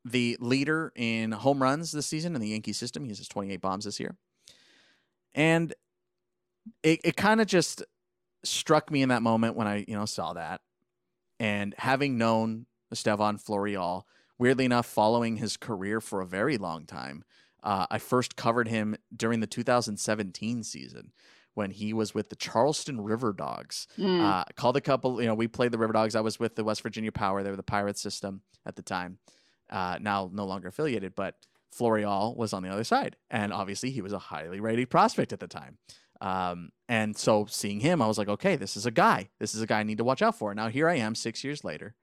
the 0.04 0.36
leader 0.40 0.92
in 0.96 1.32
home 1.32 1.62
runs 1.62 1.92
this 1.92 2.06
season 2.06 2.34
in 2.34 2.40
the 2.40 2.48
Yankee 2.48 2.72
system. 2.72 3.04
He 3.04 3.10
has 3.10 3.26
28 3.28 3.60
bombs 3.60 3.84
this 3.84 4.00
year. 4.00 4.16
And 5.34 5.74
it, 6.82 7.00
it 7.04 7.16
kind 7.16 7.40
of 7.40 7.46
just 7.46 7.82
struck 8.44 8.90
me 8.90 9.02
in 9.02 9.10
that 9.10 9.22
moment 9.22 9.56
when 9.56 9.66
I, 9.66 9.84
you 9.86 9.94
know, 9.94 10.06
saw 10.06 10.32
that. 10.32 10.60
And 11.38 11.74
having 11.78 12.18
known 12.18 12.66
Estevan 12.90 13.38
Florial– 13.38 14.02
weirdly 14.40 14.64
enough, 14.64 14.86
following 14.86 15.36
his 15.36 15.58
career 15.58 16.00
for 16.00 16.22
a 16.22 16.26
very 16.26 16.56
long 16.56 16.86
time. 16.86 17.22
Uh, 17.62 17.86
I 17.90 17.98
first 17.98 18.36
covered 18.36 18.68
him 18.68 18.96
during 19.14 19.40
the 19.40 19.46
2017 19.46 20.64
season 20.64 21.12
when 21.52 21.70
he 21.70 21.92
was 21.92 22.14
with 22.14 22.30
the 22.30 22.36
Charleston 22.36 23.02
River 23.02 23.34
Dogs. 23.34 23.86
Mm. 23.98 24.24
Uh, 24.24 24.44
called 24.56 24.78
a 24.78 24.80
couple, 24.80 25.20
you 25.20 25.28
know, 25.28 25.34
we 25.34 25.46
played 25.46 25.72
the 25.72 25.78
River 25.78 25.92
Dogs. 25.92 26.16
I 26.16 26.22
was 26.22 26.40
with 26.40 26.56
the 26.56 26.64
West 26.64 26.80
Virginia 26.80 27.12
Power. 27.12 27.42
They 27.42 27.50
were 27.50 27.56
the 27.56 27.62
pirate 27.62 27.98
system 27.98 28.40
at 28.64 28.76
the 28.76 28.82
time. 28.82 29.18
Uh, 29.70 29.98
now 30.00 30.30
no 30.32 30.44
longer 30.44 30.68
affiliated, 30.68 31.14
but 31.14 31.36
Florial 31.76 32.36
was 32.36 32.52
on 32.52 32.62
the 32.62 32.68
other 32.68 32.84
side. 32.84 33.16
And 33.30 33.52
obviously 33.52 33.90
he 33.90 34.02
was 34.02 34.12
a 34.12 34.18
highly 34.18 34.60
rated 34.60 34.90
prospect 34.90 35.32
at 35.32 35.40
the 35.40 35.46
time. 35.46 35.78
Um, 36.20 36.70
and 36.88 37.16
so 37.16 37.46
seeing 37.48 37.80
him, 37.80 38.02
I 38.02 38.06
was 38.06 38.18
like, 38.18 38.28
okay, 38.28 38.56
this 38.56 38.76
is 38.76 38.84
a 38.84 38.90
guy. 38.90 39.30
This 39.38 39.54
is 39.54 39.62
a 39.62 39.66
guy 39.66 39.80
I 39.80 39.84
need 39.84 39.98
to 39.98 40.04
watch 40.04 40.20
out 40.20 40.36
for. 40.36 40.54
Now 40.54 40.68
here 40.68 40.88
I 40.88 40.96
am 40.96 41.14
six 41.14 41.44
years 41.44 41.64
later 41.64 41.94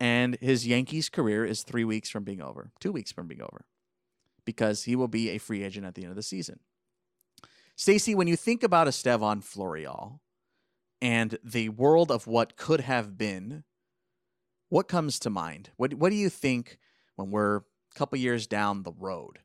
and 0.00 0.36
his 0.40 0.66
Yankees 0.66 1.08
career 1.08 1.44
is 1.44 1.62
three 1.62 1.84
weeks 1.84 2.08
from 2.10 2.24
being 2.24 2.42
over, 2.42 2.70
two 2.80 2.92
weeks 2.92 3.12
from 3.12 3.28
being 3.28 3.42
over, 3.42 3.64
because 4.44 4.84
he 4.84 4.96
will 4.96 5.08
be 5.08 5.30
a 5.30 5.38
free 5.38 5.62
agent 5.62 5.86
at 5.86 5.94
the 5.94 6.02
end 6.02 6.10
of 6.10 6.16
the 6.16 6.22
season. 6.22 6.60
Stacey, 7.76 8.14
when 8.14 8.26
you 8.26 8.36
think 8.36 8.62
about 8.62 8.88
Estevan 8.88 9.40
Florial 9.40 10.20
and 11.00 11.38
the 11.42 11.68
world 11.70 12.10
of 12.10 12.26
what 12.26 12.56
could 12.56 12.80
have 12.80 13.16
been, 13.16 13.64
what 14.68 14.88
comes 14.88 15.18
to 15.20 15.30
mind? 15.30 15.70
What 15.76 15.94
what 15.94 16.10
do 16.10 16.16
you 16.16 16.28
think 16.28 16.78
when 17.16 17.30
we're 17.30 17.56
a 17.58 17.62
couple 17.96 18.18
years 18.18 18.46
down 18.46 18.82
the 18.82 18.92
road? 18.92 19.38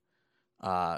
Uh, 0.62 0.98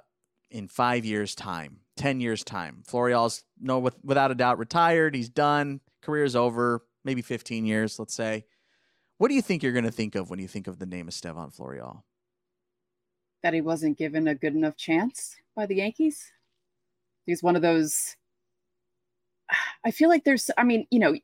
in 0.49 0.67
five 0.67 1.05
years' 1.05 1.33
time, 1.35 1.79
ten 1.95 2.19
years' 2.19 2.43
time, 2.43 2.83
Florial's 2.85 3.43
no 3.59 3.79
with, 3.79 3.95
without 4.03 4.31
a 4.31 4.35
doubt 4.35 4.57
retired. 4.57 5.15
He's 5.15 5.29
done. 5.29 5.79
Career's 6.01 6.35
over. 6.35 6.83
Maybe 7.05 7.21
fifteen 7.21 7.65
years, 7.65 7.99
let's 7.99 8.13
say. 8.13 8.45
What 9.17 9.29
do 9.29 9.35
you 9.35 9.41
think 9.41 9.63
you're 9.63 9.71
going 9.71 9.85
to 9.85 9.91
think 9.91 10.15
of 10.15 10.29
when 10.29 10.39
you 10.39 10.47
think 10.47 10.67
of 10.67 10.79
the 10.79 10.85
name 10.85 11.07
Estevan 11.07 11.51
Florial? 11.51 12.03
That 13.43 13.53
he 13.53 13.61
wasn't 13.61 13.97
given 13.97 14.27
a 14.27 14.35
good 14.35 14.55
enough 14.55 14.75
chance 14.75 15.35
by 15.55 15.67
the 15.67 15.75
Yankees. 15.75 16.31
He's 17.25 17.43
one 17.43 17.55
of 17.55 17.61
those. 17.61 18.17
I 19.85 19.91
feel 19.91 20.09
like 20.09 20.23
there's, 20.23 20.49
I 20.57 20.63
mean, 20.63 20.87
you 20.91 20.99
know, 20.99 21.15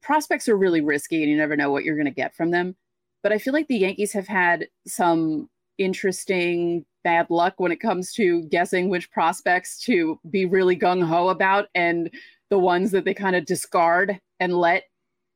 prospects 0.00 0.48
are 0.48 0.56
really 0.56 0.80
risky 0.80 1.22
and 1.22 1.30
you 1.30 1.36
never 1.36 1.56
know 1.56 1.70
what 1.70 1.84
you're 1.84 1.96
going 1.96 2.06
to 2.06 2.10
get 2.10 2.34
from 2.34 2.50
them. 2.50 2.74
But 3.24 3.32
I 3.32 3.38
feel 3.38 3.54
like 3.54 3.68
the 3.68 3.78
Yankees 3.78 4.12
have 4.12 4.28
had 4.28 4.68
some 4.86 5.48
interesting 5.78 6.84
bad 7.04 7.30
luck 7.30 7.54
when 7.56 7.72
it 7.72 7.80
comes 7.80 8.12
to 8.12 8.42
guessing 8.44 8.90
which 8.90 9.10
prospects 9.10 9.78
to 9.84 10.20
be 10.30 10.44
really 10.44 10.76
gung 10.76 11.02
ho 11.02 11.30
about 11.30 11.68
and 11.74 12.10
the 12.50 12.58
ones 12.58 12.90
that 12.90 13.06
they 13.06 13.14
kind 13.14 13.34
of 13.34 13.46
discard 13.46 14.20
and 14.40 14.54
let 14.54 14.84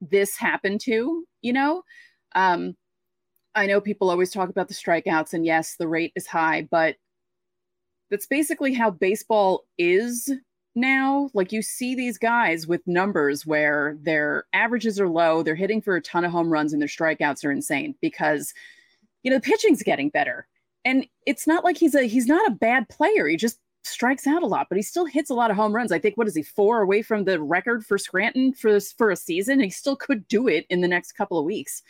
this 0.02 0.37
happen 0.37 0.78
to, 0.78 1.25
you 1.40 1.52
know? 1.52 1.83
Um, 2.35 2.76
I 3.54 3.66
know 3.66 3.80
people 3.80 4.11
always 4.11 4.30
talk 4.30 4.50
about 4.50 4.68
the 4.68 4.75
strikeouts, 4.75 5.33
and 5.33 5.47
yes, 5.47 5.76
the 5.78 5.88
rate 5.88 6.12
is 6.14 6.26
high, 6.26 6.68
but 6.71 6.97
that's 8.11 8.26
basically 8.26 8.75
how 8.75 8.90
baseball 8.90 9.64
is 9.78 10.30
now. 10.80 11.30
Like 11.35 11.52
you 11.52 11.62
see 11.62 11.94
these 11.94 12.18
guys 12.18 12.66
with 12.66 12.87
numbers 12.87 13.47
where 13.47 13.97
their 14.02 14.44
averages 14.52 15.00
are 15.00 15.08
low, 15.08 15.42
they're 15.42 15.54
hitting 15.54 15.82
for 15.82 15.97
a 15.97 16.02
ton 16.02 16.25
of 16.25 16.32
home 16.32 16.50
runs, 16.52 16.73
and 16.73 16.80
their 16.80 16.88
strikeouts 16.88 17.44
are 17.44 17.50
insane 17.50 17.94
because 18.00 18.54
you 19.23 19.30
know 19.30 19.37
the 19.37 19.42
pitching's 19.42 19.82
getting 19.82 20.11
better. 20.11 20.47
And 20.85 21.06
it's 21.26 21.47
not 21.47 21.64
like 21.64 21.76
he's 21.76 21.94
a 21.94 22.04
he's 22.04 22.26
not 22.26 22.47
a 22.47 22.54
bad 22.54 22.88
player. 22.88 23.26
He 23.26 23.37
just 23.37 23.58
strikes 23.85 24.26
out 24.26 24.42
a 24.42 24.47
lot, 24.47 24.66
but 24.68 24.76
he 24.76 24.82
still 24.82 25.06
hits 25.06 25.30
a 25.30 25.35
lot 25.35 25.50
of 25.50 25.56
home 25.56 25.75
runs. 25.75 25.92
I 25.92 25.99
think 25.99 26.16
what 26.16 26.28
is 26.28 26.35
he 26.35 26.42
four 26.42 26.82
away 26.82 27.02
from 27.02 27.25
the 27.25 27.40
record 27.40 27.85
for 27.85 27.99
Scranton 27.99 28.52
for 28.52 28.78
for 28.80 29.11
a 29.11 29.16
season? 29.16 29.61
He 29.61 29.70
still 29.70 29.97
could 29.97 30.26
do 30.28 30.49
it 30.49 30.66
in 30.70 30.80
the 30.80 30.88
next 30.88 31.12
couple 31.12 31.38
of 31.38 31.44
weeks. 31.44 31.82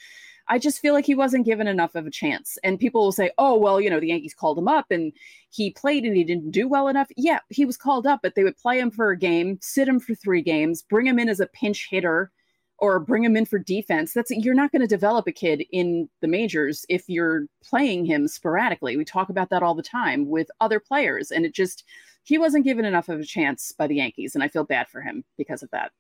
I 0.49 0.59
just 0.59 0.81
feel 0.81 0.95
like 0.95 1.05
he 1.05 1.15
wasn't 1.15 1.45
given 1.45 1.67
enough 1.67 1.95
of 1.95 2.07
a 2.07 2.11
chance. 2.11 2.59
And 2.65 2.81
people 2.81 3.03
will 3.03 3.13
say, 3.13 3.31
oh, 3.39 3.57
well, 3.57 3.81
you 3.81 3.91
know, 3.91 4.01
the 4.01 4.09
Yankees 4.09 4.35
called 4.35 4.59
him 4.59 4.69
up 4.69 4.87
and 4.91 5.13
he 5.51 5.71
played 5.71 6.05
and 6.05 6.17
he 6.17 6.25
didn't 6.25 6.51
do 6.51 6.67
well 6.67 6.89
enough. 6.89 7.09
Yeah, 7.17 7.41
he 7.51 7.65
was 7.65 7.77
called 7.77 8.07
up, 8.07 8.21
but 8.23 8.35
they 8.35 8.45
would 8.45 8.57
play 8.57 8.79
him 8.79 8.91
for 8.91 9.11
a 9.11 9.19
game, 9.19 9.59
sit 9.61 9.89
him 9.89 10.01
for 10.01 10.15
three 10.15 10.43
games, 10.43 10.83
bring 10.83 11.07
him 11.07 11.19
in 11.19 11.29
as 11.29 11.41
a 11.41 11.47
pinch 11.47 11.89
hitter 11.91 12.33
or 12.79 13.01
bring 13.01 13.25
him 13.25 13.37
in 13.37 13.45
for 13.45 13.59
defense. 13.59 14.13
That's 14.13 14.31
you're 14.31 14.55
not 14.55 14.73
going 14.73 14.83
to 14.83 14.89
develop 14.89 15.27
a 15.27 15.33
kid 15.33 15.65
in 15.73 16.09
the 16.21 16.29
majors 16.29 16.87
if 16.89 17.09
you're 17.09 17.47
playing 17.63 18.07
him 18.07 18.29
sporadically. 18.29 18.97
We 18.97 19.05
talk 19.05 19.29
about 19.29 19.51
that 19.51 19.63
all 19.63 19.75
the 19.75 19.83
time 19.83 20.29
with 20.29 20.51
other 20.61 20.81
players 20.81 21.31
and 21.31 21.45
it 21.45 21.55
just 21.55 21.85
he 22.23 22.39
wasn't 22.39 22.65
given 22.65 22.85
enough 22.85 23.09
of 23.09 23.21
a 23.21 23.25
chance 23.25 23.73
by 23.73 23.87
the 23.87 23.97
Yankees 23.97 24.35
and 24.35 24.45
I 24.45 24.49
feel 24.49 24.65
bad 24.65 24.89
for 24.89 25.01
him 25.01 25.25
because 25.37 25.63
of 25.63 25.71
that. 25.71 25.93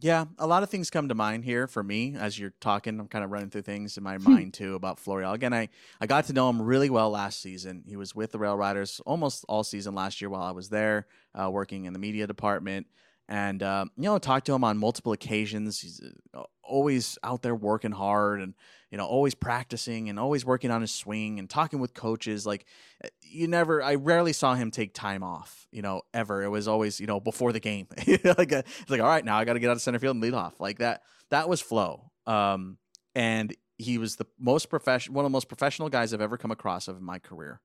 Yeah, 0.00 0.26
a 0.38 0.46
lot 0.46 0.62
of 0.62 0.70
things 0.70 0.90
come 0.90 1.08
to 1.08 1.14
mind 1.14 1.44
here 1.44 1.66
for 1.66 1.82
me 1.82 2.14
as 2.16 2.38
you're 2.38 2.54
talking. 2.60 3.00
I'm 3.00 3.08
kind 3.08 3.24
of 3.24 3.32
running 3.32 3.50
through 3.50 3.62
things 3.62 3.96
in 3.96 4.04
my 4.04 4.16
hmm. 4.16 4.32
mind 4.32 4.54
too 4.54 4.74
about 4.74 4.98
Florial. 4.98 5.32
Again, 5.32 5.52
I, 5.52 5.68
I 6.00 6.06
got 6.06 6.26
to 6.26 6.32
know 6.32 6.48
him 6.48 6.62
really 6.62 6.88
well 6.88 7.10
last 7.10 7.42
season. 7.42 7.82
He 7.86 7.96
was 7.96 8.14
with 8.14 8.32
the 8.32 8.38
Rail 8.38 8.56
Riders 8.56 9.00
almost 9.04 9.44
all 9.48 9.64
season 9.64 9.94
last 9.94 10.20
year 10.20 10.30
while 10.30 10.42
I 10.42 10.52
was 10.52 10.68
there, 10.68 11.06
uh, 11.34 11.50
working 11.50 11.86
in 11.86 11.92
the 11.92 11.98
media 11.98 12.26
department 12.26 12.86
and 13.28 13.62
uh, 13.62 13.84
you 13.96 14.04
know 14.04 14.18
talked 14.18 14.46
to 14.46 14.54
him 14.54 14.64
on 14.64 14.78
multiple 14.78 15.12
occasions 15.12 15.80
he's 15.80 16.00
uh, 16.34 16.42
always 16.68 17.18
out 17.22 17.42
there 17.42 17.54
working 17.54 17.92
hard 17.92 18.40
and 18.40 18.54
you 18.90 18.98
know 18.98 19.06
always 19.06 19.34
practicing 19.34 20.08
and 20.08 20.18
always 20.18 20.44
working 20.44 20.70
on 20.70 20.80
his 20.80 20.92
swing 20.92 21.38
and 21.38 21.48
talking 21.50 21.78
with 21.78 21.94
coaches 21.94 22.46
like 22.46 22.64
uh, 23.04 23.08
you 23.22 23.48
never 23.48 23.82
i 23.82 23.94
rarely 23.94 24.32
saw 24.32 24.54
him 24.54 24.70
take 24.70 24.94
time 24.94 25.22
off 25.22 25.66
you 25.70 25.82
know 25.82 26.02
ever. 26.14 26.42
It 26.42 26.48
was 26.48 26.68
always 26.68 27.00
you 27.00 27.06
know 27.06 27.20
before 27.20 27.52
the 27.52 27.60
game. 27.60 27.86
Like 28.38 28.52
a, 28.52 28.58
it's 28.58 28.90
like 28.90 29.00
all 29.00 29.08
right 29.08 29.24
now 29.24 29.38
i 29.38 29.44
got 29.44 29.54
to 29.54 29.58
get 29.58 29.70
out 29.70 29.76
of 29.76 29.82
center 29.82 29.98
field 29.98 30.16
and 30.16 30.22
lead 30.22 30.34
off. 30.34 30.60
Like 30.60 30.78
that 30.78 31.02
that 31.30 31.48
was 31.48 31.60
flow 31.60 32.10
um, 32.26 32.78
and 33.14 33.54
he 33.78 33.98
was 33.98 34.16
the 34.16 34.26
most 34.38 34.68
professional 34.68 35.14
one 35.14 35.24
of 35.24 35.30
the 35.30 35.34
most 35.34 35.48
professional 35.48 35.88
guys 35.88 36.12
i've 36.12 36.20
ever 36.20 36.36
come 36.36 36.50
across 36.50 36.88
of 36.88 36.96
in 36.96 37.04
my 37.04 37.18
career. 37.18 37.60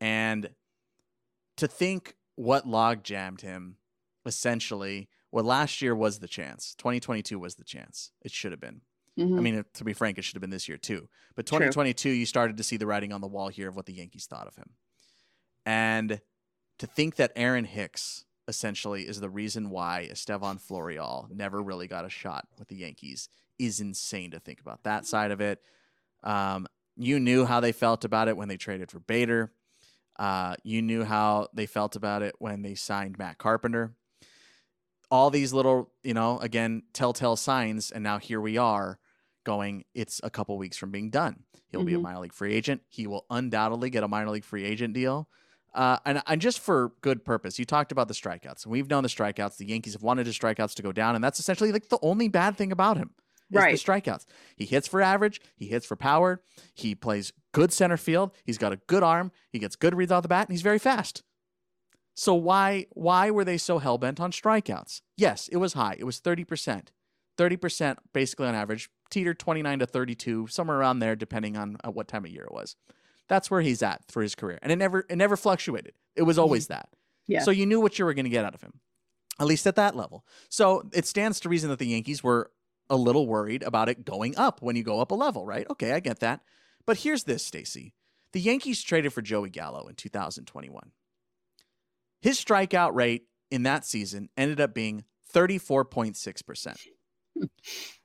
And 0.00 0.50
to 1.56 1.68
think 1.68 2.14
what 2.36 2.66
log 2.66 3.04
jammed 3.04 3.40
him 3.40 3.76
essentially 4.26 5.08
well 5.34 5.44
last 5.44 5.82
year 5.82 5.96
was 5.96 6.20
the 6.20 6.28
chance. 6.28 6.76
2022 6.78 7.40
was 7.40 7.56
the 7.56 7.64
chance. 7.64 8.12
It 8.22 8.30
should 8.30 8.52
have 8.52 8.60
been. 8.60 8.82
Mm-hmm. 9.18 9.38
i 9.38 9.40
mean 9.42 9.64
to 9.74 9.84
be 9.84 9.92
frank 9.92 10.18
it 10.18 10.24
should 10.24 10.34
have 10.34 10.40
been 10.40 10.50
this 10.50 10.68
year 10.68 10.78
too. 10.78 11.08
But 11.36 11.46
2022 11.46 12.08
True. 12.08 12.12
you 12.12 12.26
started 12.26 12.56
to 12.56 12.62
see 12.64 12.76
the 12.76 12.86
writing 12.86 13.12
on 13.12 13.20
the 13.20 13.28
wall 13.28 13.48
here 13.48 13.68
of 13.68 13.76
what 13.76 13.86
the 13.86 13.92
yankees 13.92 14.26
thought 14.26 14.48
of 14.48 14.56
him. 14.56 14.70
And 15.66 16.20
to 16.78 16.86
think 16.86 17.16
that 17.16 17.32
aaron 17.36 17.64
hicks 17.64 18.24
essentially 18.48 19.02
is 19.02 19.20
the 19.20 19.28
reason 19.28 19.70
why 19.70 20.08
estevan 20.10 20.58
florial 20.58 21.28
never 21.32 21.62
really 21.62 21.86
got 21.86 22.04
a 22.04 22.10
shot 22.10 22.46
with 22.58 22.68
the 22.68 22.76
yankees 22.76 23.28
is 23.58 23.80
insane 23.80 24.32
to 24.32 24.40
think 24.40 24.60
about 24.60 24.82
that 24.84 25.06
side 25.06 25.30
of 25.30 25.40
it. 25.40 25.60
Um, 26.22 26.66
you 26.96 27.20
knew 27.20 27.44
how 27.44 27.60
they 27.60 27.72
felt 27.72 28.04
about 28.04 28.28
it 28.28 28.36
when 28.36 28.48
they 28.48 28.56
traded 28.56 28.90
for 28.90 28.98
bader. 29.00 29.52
Uh, 30.16 30.54
you 30.64 30.82
knew 30.82 31.04
how 31.04 31.48
they 31.54 31.66
felt 31.66 31.96
about 31.96 32.22
it 32.22 32.34
when 32.38 32.62
they 32.62 32.74
signed 32.74 33.16
matt 33.18 33.38
carpenter 33.38 33.94
all 35.14 35.30
these 35.30 35.52
little, 35.52 35.92
you 36.02 36.12
know, 36.12 36.40
again, 36.40 36.82
telltale 36.92 37.36
signs. 37.36 37.92
And 37.92 38.02
now 38.02 38.18
here 38.18 38.40
we 38.40 38.56
are 38.56 38.98
going, 39.44 39.84
it's 39.94 40.20
a 40.24 40.28
couple 40.28 40.58
weeks 40.58 40.76
from 40.76 40.90
being 40.90 41.08
done. 41.08 41.44
He'll 41.68 41.82
mm-hmm. 41.82 41.86
be 41.86 41.92
a 41.92 41.96
mm-hmm. 41.98 42.02
minor 42.02 42.18
league 42.18 42.32
free 42.32 42.52
agent. 42.52 42.82
He 42.88 43.06
will 43.06 43.24
undoubtedly 43.30 43.90
get 43.90 44.02
a 44.02 44.08
minor 44.08 44.30
league 44.30 44.42
free 44.42 44.64
agent 44.64 44.92
deal. 44.92 45.28
Uh, 45.72 45.98
and, 46.04 46.20
and 46.26 46.40
just 46.40 46.58
for 46.58 46.94
good 47.00 47.24
purpose, 47.24 47.60
you 47.60 47.64
talked 47.64 47.92
about 47.92 48.08
the 48.08 48.14
strikeouts. 48.14 48.64
And 48.64 48.72
we've 48.72 48.90
known 48.90 49.04
the 49.04 49.08
strikeouts. 49.08 49.56
The 49.56 49.66
Yankees 49.66 49.92
have 49.92 50.02
wanted 50.02 50.26
his 50.26 50.36
strikeouts 50.36 50.74
to 50.74 50.82
go 50.82 50.90
down. 50.90 51.14
And 51.14 51.22
that's 51.22 51.38
essentially 51.38 51.70
like 51.70 51.90
the 51.90 51.98
only 52.02 52.26
bad 52.26 52.56
thing 52.56 52.72
about 52.72 52.96
him. 52.96 53.10
Right. 53.52 53.78
The 53.78 53.92
strikeouts. 53.92 54.24
He 54.56 54.64
hits 54.64 54.88
for 54.88 55.00
average. 55.00 55.40
He 55.54 55.66
hits 55.66 55.86
for 55.86 55.94
power. 55.94 56.42
He 56.74 56.96
plays 56.96 57.32
good 57.52 57.72
center 57.72 57.96
field. 57.96 58.32
He's 58.44 58.58
got 58.58 58.72
a 58.72 58.80
good 58.88 59.04
arm. 59.04 59.30
He 59.52 59.60
gets 59.60 59.76
good 59.76 59.94
reads 59.94 60.10
off 60.10 60.22
the 60.22 60.28
bat, 60.28 60.48
and 60.48 60.52
he's 60.52 60.62
very 60.62 60.80
fast. 60.80 61.22
So 62.14 62.34
why 62.34 62.86
why 62.90 63.30
were 63.30 63.44
they 63.44 63.58
so 63.58 63.78
hell 63.78 63.98
bent 63.98 64.20
on 64.20 64.30
strikeouts? 64.30 65.02
Yes, 65.16 65.48
it 65.48 65.56
was 65.56 65.72
high. 65.72 65.96
It 65.98 66.04
was 66.04 66.20
30%. 66.20 66.88
30% 67.36 67.96
basically 68.12 68.46
on 68.46 68.54
average, 68.54 68.88
teeter 69.10 69.34
29 69.34 69.80
to 69.80 69.86
32, 69.86 70.46
somewhere 70.46 70.78
around 70.78 71.00
there 71.00 71.16
depending 71.16 71.56
on 71.56 71.76
uh, 71.84 71.90
what 71.90 72.06
time 72.06 72.24
of 72.24 72.30
year 72.30 72.44
it 72.44 72.52
was. 72.52 72.76
That's 73.28 73.50
where 73.50 73.60
he's 73.60 73.82
at 73.82 74.02
for 74.08 74.22
his 74.22 74.34
career. 74.34 74.58
And 74.62 74.70
it 74.70 74.76
never 74.76 75.04
it 75.08 75.16
never 75.16 75.36
fluctuated. 75.36 75.94
It 76.14 76.22
was 76.22 76.38
always 76.38 76.68
that. 76.68 76.88
Yeah. 77.26 77.40
So 77.40 77.50
you 77.50 77.66
knew 77.66 77.80
what 77.80 77.98
you 77.98 78.04
were 78.04 78.14
going 78.14 78.26
to 78.26 78.30
get 78.30 78.44
out 78.44 78.54
of 78.54 78.60
him. 78.60 78.80
At 79.40 79.46
least 79.46 79.66
at 79.66 79.74
that 79.76 79.96
level. 79.96 80.24
So 80.48 80.88
it 80.92 81.06
stands 81.06 81.40
to 81.40 81.48
reason 81.48 81.70
that 81.70 81.80
the 81.80 81.86
Yankees 81.86 82.22
were 82.22 82.52
a 82.88 82.96
little 82.96 83.26
worried 83.26 83.62
about 83.62 83.88
it 83.88 84.04
going 84.04 84.36
up 84.36 84.62
when 84.62 84.76
you 84.76 84.84
go 84.84 85.00
up 85.00 85.10
a 85.10 85.14
level, 85.14 85.44
right? 85.44 85.66
Okay, 85.70 85.92
I 85.92 86.00
get 86.00 86.20
that. 86.20 86.40
But 86.86 86.98
here's 86.98 87.24
this, 87.24 87.44
Stacey. 87.44 87.94
The 88.32 88.40
Yankees 88.40 88.82
traded 88.82 89.12
for 89.12 89.22
Joey 89.22 89.50
Gallo 89.50 89.88
in 89.88 89.94
2021. 89.94 90.92
His 92.24 92.42
strikeout 92.42 92.94
rate 92.94 93.26
in 93.50 93.64
that 93.64 93.84
season 93.84 94.30
ended 94.34 94.58
up 94.58 94.72
being 94.72 95.04
34.6%. 95.34 96.76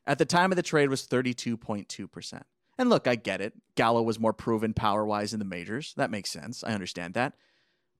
At 0.05 0.17
the 0.17 0.25
time 0.25 0.51
of 0.51 0.57
the 0.57 0.61
trade 0.61 0.89
was 0.89 1.07
32.2%. 1.07 2.41
And 2.77 2.89
look, 2.89 3.07
I 3.07 3.15
get 3.15 3.39
it. 3.39 3.53
Gallo 3.75 4.01
was 4.01 4.19
more 4.19 4.33
proven 4.33 4.73
power 4.73 5.05
wise 5.05 5.31
in 5.31 5.39
the 5.39 5.45
majors. 5.45 5.93
That 5.95 6.11
makes 6.11 6.31
sense. 6.31 6.65
I 6.65 6.73
understand 6.73 7.13
that. 7.13 7.35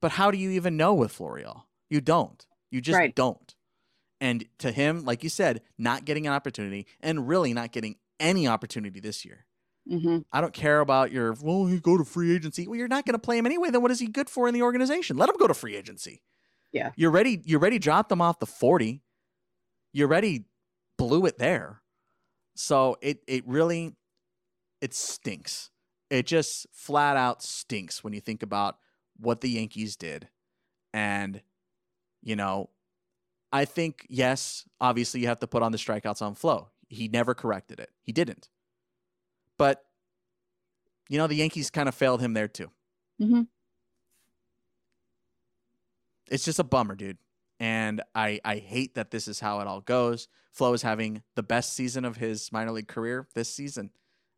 But 0.02 0.12
how 0.12 0.30
do 0.30 0.38
you 0.38 0.50
even 0.50 0.76
know 0.76 0.94
with 0.94 1.18
Florial? 1.18 1.62
You 1.90 2.02
don't. 2.02 2.46
You 2.70 2.82
just 2.82 3.00
right. 3.00 3.16
don't. 3.16 3.56
And 4.20 4.44
to 4.58 4.74
him, 4.74 5.06
like 5.06 5.24
you 5.24 5.30
said, 5.30 5.62
not 5.78 6.04
getting 6.04 6.28
an 6.28 6.34
opportunity 6.34 6.86
and 7.00 7.30
really 7.30 7.54
not 7.54 7.72
getting 7.72 7.96
any 8.20 8.46
opportunity 8.46 9.00
this 9.00 9.24
year. 9.24 9.46
Mm-hmm. 9.90 10.20
I 10.32 10.42
don't 10.42 10.54
care 10.54 10.82
about 10.82 11.12
your, 11.12 11.36
well, 11.42 11.66
he 11.66 11.80
go 11.80 11.98
to 11.98 12.04
free 12.04 12.36
agency. 12.36 12.68
Well, 12.68 12.78
you're 12.78 12.88
not 12.88 13.06
going 13.06 13.14
to 13.14 13.20
play 13.20 13.38
him 13.38 13.46
anyway. 13.46 13.70
Then 13.72 13.82
what 13.82 13.92
is 13.92 14.00
he 14.00 14.08
good 14.08 14.30
for 14.30 14.48
in 14.48 14.54
the 14.54 14.62
organization? 14.62 15.18
Let 15.18 15.30
him 15.30 15.38
go 15.38 15.48
to 15.48 15.54
free 15.54 15.76
agency. 15.76 16.22
Yeah. 16.72 16.92
You're 16.96 17.12
ready. 17.12 17.42
You're 17.46 17.60
ready. 17.60 17.80
Drop 17.80 18.10
them 18.10 18.22
off 18.22 18.40
the 18.40 18.46
40. 18.46 19.02
You're 19.94 20.08
ready. 20.08 20.46
Blew 20.98 21.26
it 21.26 21.38
there. 21.38 21.82
So 22.56 22.98
it, 23.02 23.24
it 23.28 23.48
really, 23.48 23.96
it 24.82 24.94
stinks. 24.94 25.72
It 26.10 26.26
just 26.26 26.68
flat 26.72 27.18
out 27.18 27.42
stinks 27.42 28.04
when 28.04 28.14
you 28.14 28.20
think 28.20 28.44
about 28.44 28.78
what 29.18 29.42
the 29.42 29.50
Yankees 29.50 29.96
did. 29.96 30.28
And, 30.94 31.42
you 32.22 32.36
know, 32.36 32.70
I 33.52 33.66
think, 33.66 34.06
yes, 34.10 34.66
obviously 34.80 35.22
you 35.22 35.28
have 35.28 35.40
to 35.40 35.48
put 35.48 35.64
on 35.64 35.72
the 35.72 35.78
strikeouts 35.78 36.22
on 36.22 36.36
flow. 36.36 36.70
He 36.90 37.08
never 37.08 37.34
corrected 37.34 37.80
it. 37.80 37.90
He 38.02 38.12
didn't. 38.12 38.50
But 39.60 39.86
you 41.10 41.20
know, 41.20 41.28
the 41.28 41.36
Yankees 41.36 41.70
kind 41.70 41.88
of 41.90 41.94
failed 41.94 42.22
him 42.22 42.34
there 42.34 42.48
too. 42.48 42.72
Mhm. 43.22 43.48
It's 46.32 46.46
just 46.46 46.60
a 46.60 46.64
bummer, 46.64 46.96
dude. 46.96 47.18
And 47.60 48.02
I 48.16 48.40
I 48.46 48.56
hate 48.58 48.96
that 48.96 49.12
this 49.12 49.28
is 49.28 49.40
how 49.42 49.60
it 49.60 49.68
all 49.68 49.82
goes. 49.82 50.28
Flo 50.52 50.74
is 50.74 50.82
having 50.82 51.22
the 51.36 51.44
best 51.44 51.74
season 51.74 52.06
of 52.06 52.18
his 52.18 52.52
minor 52.52 52.72
league 52.72 52.88
career 52.88 53.28
this 53.36 53.54
season. 53.54 53.92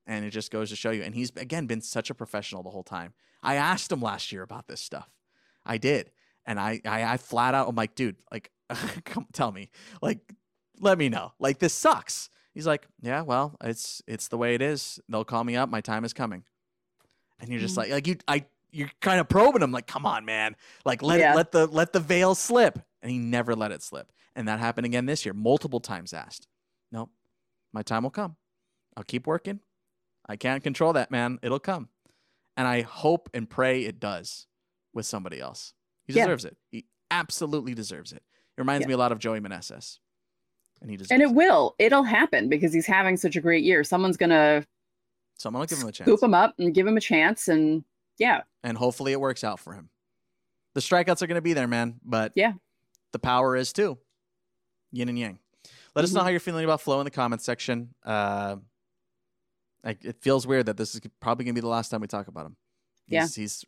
And 0.07 0.25
it 0.25 0.31
just 0.31 0.51
goes 0.51 0.69
to 0.71 0.75
show 0.75 0.91
you. 0.91 1.03
And 1.03 1.13
he's 1.13 1.31
again 1.38 1.67
been 1.67 1.81
such 1.81 2.10
a 2.10 2.15
professional 2.15 2.63
the 2.63 2.71
whole 2.71 2.84
time. 2.84 3.13
I 3.43 3.55
asked 3.55 3.91
him 3.91 4.01
last 4.01 4.31
year 4.31 4.41
about 4.41 4.67
this 4.67 4.81
stuff. 4.81 5.10
I 5.65 5.77
did. 5.77 6.12
And 6.45 6.60
I 6.60 6.81
I, 6.86 7.03
I 7.03 7.17
flat 7.17 7.53
out 7.53 7.69
I'm 7.69 7.75
like, 7.75 7.93
dude, 7.95 8.17
like 8.31 8.51
come 9.05 9.27
tell 9.34 9.51
me. 9.51 9.69
Like, 10.01 10.34
let 10.79 10.97
me 10.97 11.10
know. 11.10 11.34
Like 11.38 11.60
this 11.60 11.73
sucks. 11.75 12.29
He's 12.54 12.68
like, 12.68 12.88
yeah, 13.02 13.22
well, 13.22 13.56
it's 13.64 14.02
it's 14.08 14.28
the 14.28 14.38
way 14.38 14.56
it 14.56 14.62
is. 14.62 15.00
They'll 15.08 15.24
call 15.26 15.44
me 15.44 15.56
up. 15.56 15.70
My 15.70 15.82
time 15.82 16.04
is 16.04 16.14
coming. 16.14 16.44
And 17.40 17.50
you're 17.50 17.60
just 17.60 17.74
Mhm. 17.76 17.78
like, 17.78 17.90
like 17.92 18.08
you, 18.08 18.18
I, 18.28 18.46
you're 18.72 18.92
kind 19.02 19.20
of 19.20 19.28
probing 19.30 19.62
him. 19.62 19.72
Like, 19.72 19.88
come 19.88 20.06
on, 20.06 20.26
man. 20.26 20.56
Like, 20.86 21.02
let 21.02 21.20
Yeah. 21.20 21.34
it, 21.34 21.36
let 21.38 21.52
the 21.52 21.66
let 21.68 21.94
the 21.94 22.00
veil 22.00 22.36
slip. 22.36 22.80
And 23.02 23.12
he 23.12 23.18
never 23.18 23.56
let 23.56 23.72
it 23.72 23.82
slip. 23.82 24.12
And 24.36 24.48
that 24.48 24.60
happened 24.60 24.86
again 24.86 25.06
this 25.06 25.26
year. 25.26 25.34
Multiple 25.34 25.80
times 25.80 26.14
asked. 26.14 26.48
Nope, 26.92 27.10
my 27.74 27.82
time 27.84 28.04
will 28.04 28.12
come. 28.12 28.36
I'll 28.98 29.04
keep 29.04 29.26
working. 29.28 29.62
I 30.28 30.36
can't 30.36 30.64
control 30.64 30.94
that, 30.94 31.10
man. 31.10 31.40
It'll 31.42 31.60
come. 31.60 31.90
And 32.58 32.68
I 32.68 32.82
hope 32.82 33.30
and 33.34 33.50
pray 33.50 33.86
it 33.86 34.00
does 34.00 34.46
with 34.94 35.06
somebody 35.06 35.40
else. 35.40 35.74
He 36.06 36.14
Yeah. 36.14 36.26
deserves 36.26 36.46
it. 36.46 36.58
He 36.70 36.86
absolutely 37.10 37.74
deserves 37.74 38.12
it. 38.12 38.24
It 38.58 38.62
reminds 38.62 38.84
Yeah. 38.84 38.90
me 38.90 38.94
a 38.94 38.98
lot 38.98 39.12
of 39.14 39.20
Joey 39.20 39.40
Meneses. 39.40 40.00
And 40.82 40.89
he 40.89 40.98
deserves 40.98 41.12
And 41.12 41.22
it 41.22 41.32
will. 41.34 41.76
It'll 41.80 42.04
happen 42.04 42.50
because 42.50 42.74
he's 42.74 42.88
having 42.88 43.15
such 43.17 43.36
a 43.36 43.41
great 43.41 43.63
year. 43.63 43.84
Someone's 43.84 44.17
gonna 44.17 44.65
Someone 45.38 45.60
will 45.62 45.67
give 45.67 45.80
him 45.80 45.88
a 45.88 45.91
chance. 45.91 46.08
scoop 46.08 46.22
him 46.24 46.34
up 46.34 46.56
and 46.60 46.74
give 46.74 46.86
him 46.88 46.98
a 46.98 47.02
chance. 47.02 47.48
And 47.48 47.84
yeah, 48.17 48.41
and 48.63 48.78
hopefully 48.78 49.12
it 49.12 49.20
works 49.20 49.44
out 49.44 49.60
for 49.60 49.74
him. 49.74 49.89
The 50.74 50.82
strikeouts 50.82 51.22
are 51.22 51.28
going 51.28 51.36
to 51.36 51.41
be 51.41 51.54
there, 51.54 51.67
man, 51.67 52.00
but 52.04 52.32
Yeah. 52.36 52.54
the 53.12 53.20
power 53.20 53.56
is 53.56 53.74
too. 53.74 53.98
Yin 54.91 55.10
and 55.10 55.17
yang. 55.20 55.39
Let 55.96 56.06
us 56.06 56.13
know 56.13 56.22
Mhm. 56.22 56.24
how 56.24 56.30
you're 56.30 56.39
feeling 56.39 56.63
about 56.63 56.80
Flow 56.82 57.00
in 57.02 57.06
the 57.06 57.12
comments 57.12 57.44
section. 57.44 57.94
Uh, 58.06 58.58
like 59.84 60.06
it 60.06 60.22
feels 60.22 60.46
weird 60.48 60.67
that 60.67 60.78
this 60.78 60.94
is 60.96 61.02
probably 61.20 61.46
going 61.46 61.56
to 61.56 61.60
be 61.62 61.63
the 61.63 61.67
last 61.67 61.89
time 61.89 62.02
we 62.02 62.08
talk 62.08 62.28
about 62.28 62.46
him. 62.46 62.56
Yeah. 63.08 63.22
He's, 63.24 63.36
he's 63.36 63.65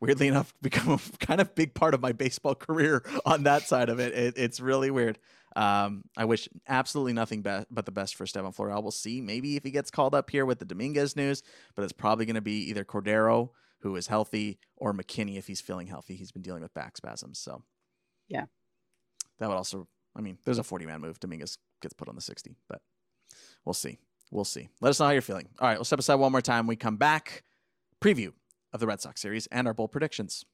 weirdly 0.00 0.28
enough 0.28 0.54
become 0.62 0.92
a 0.92 0.98
kind 1.18 1.40
of 1.40 1.54
big 1.54 1.74
part 1.74 1.94
of 1.94 2.00
my 2.00 2.12
baseball 2.12 2.54
career 2.54 3.04
on 3.26 3.42
that 3.42 3.62
side 3.68 3.88
of 3.88 3.98
it. 3.98 4.14
it 4.14 4.38
it's 4.38 4.60
really 4.60 4.90
weird. 4.90 5.18
Um, 5.58 6.04
I 6.16 6.24
wish 6.24 6.48
absolutely 6.68 7.14
nothing 7.14 7.42
be- 7.42 7.64
but 7.70 7.84
the 7.84 7.90
best 7.92 8.14
for 8.14 8.24
Estevan 8.24 8.52
Florial. 8.52 8.80
We'll 8.82 8.92
see 8.92 9.20
maybe 9.20 9.56
if 9.56 9.64
he 9.64 9.70
gets 9.72 9.90
called 9.90 10.14
up 10.14 10.30
here 10.30 10.46
with 10.46 10.60
the 10.60 10.64
Dominguez 10.64 11.16
news, 11.16 11.42
but 11.74 11.82
it's 11.82 11.92
probably 11.92 12.26
going 12.26 12.36
to 12.36 12.40
be 12.40 12.68
either 12.70 12.84
Cordero, 12.84 13.50
who 13.80 13.96
is 13.96 14.06
healthy, 14.06 14.58
or 14.76 14.92
McKinney 14.92 15.36
if 15.36 15.46
he's 15.48 15.60
feeling 15.60 15.88
healthy. 15.88 16.14
He's 16.14 16.30
been 16.30 16.42
dealing 16.42 16.62
with 16.62 16.72
back 16.74 16.96
spasms, 16.96 17.38
so 17.40 17.62
Yeah. 18.28 18.44
that 19.38 19.48
would 19.48 19.56
also. 19.56 19.88
I 20.16 20.20
mean, 20.20 20.38
there's 20.44 20.58
a 20.58 20.64
40 20.64 20.86
man 20.86 21.00
move. 21.00 21.18
Dominguez 21.20 21.58
gets 21.82 21.92
put 21.94 22.08
on 22.08 22.14
the 22.14 22.20
60, 22.20 22.56
but 22.68 22.80
we'll 23.64 23.72
see. 23.74 23.98
We'll 24.30 24.44
see. 24.44 24.68
Let 24.80 24.90
us 24.90 25.00
know 25.00 25.06
how 25.06 25.12
you're 25.12 25.22
feeling. 25.22 25.48
All 25.58 25.66
right, 25.68 25.76
we'll 25.78 25.84
step 25.84 25.98
aside 25.98 26.16
one 26.16 26.32
more 26.32 26.40
time. 26.40 26.66
We 26.66 26.76
come 26.76 26.96
back. 26.96 27.42
Preview 28.00 28.32
of 28.72 28.80
the 28.80 28.86
Red 28.86 29.00
Sox 29.00 29.20
series 29.20 29.46
and 29.48 29.66
our 29.66 29.74
bold 29.74 29.90
predictions. 29.90 30.44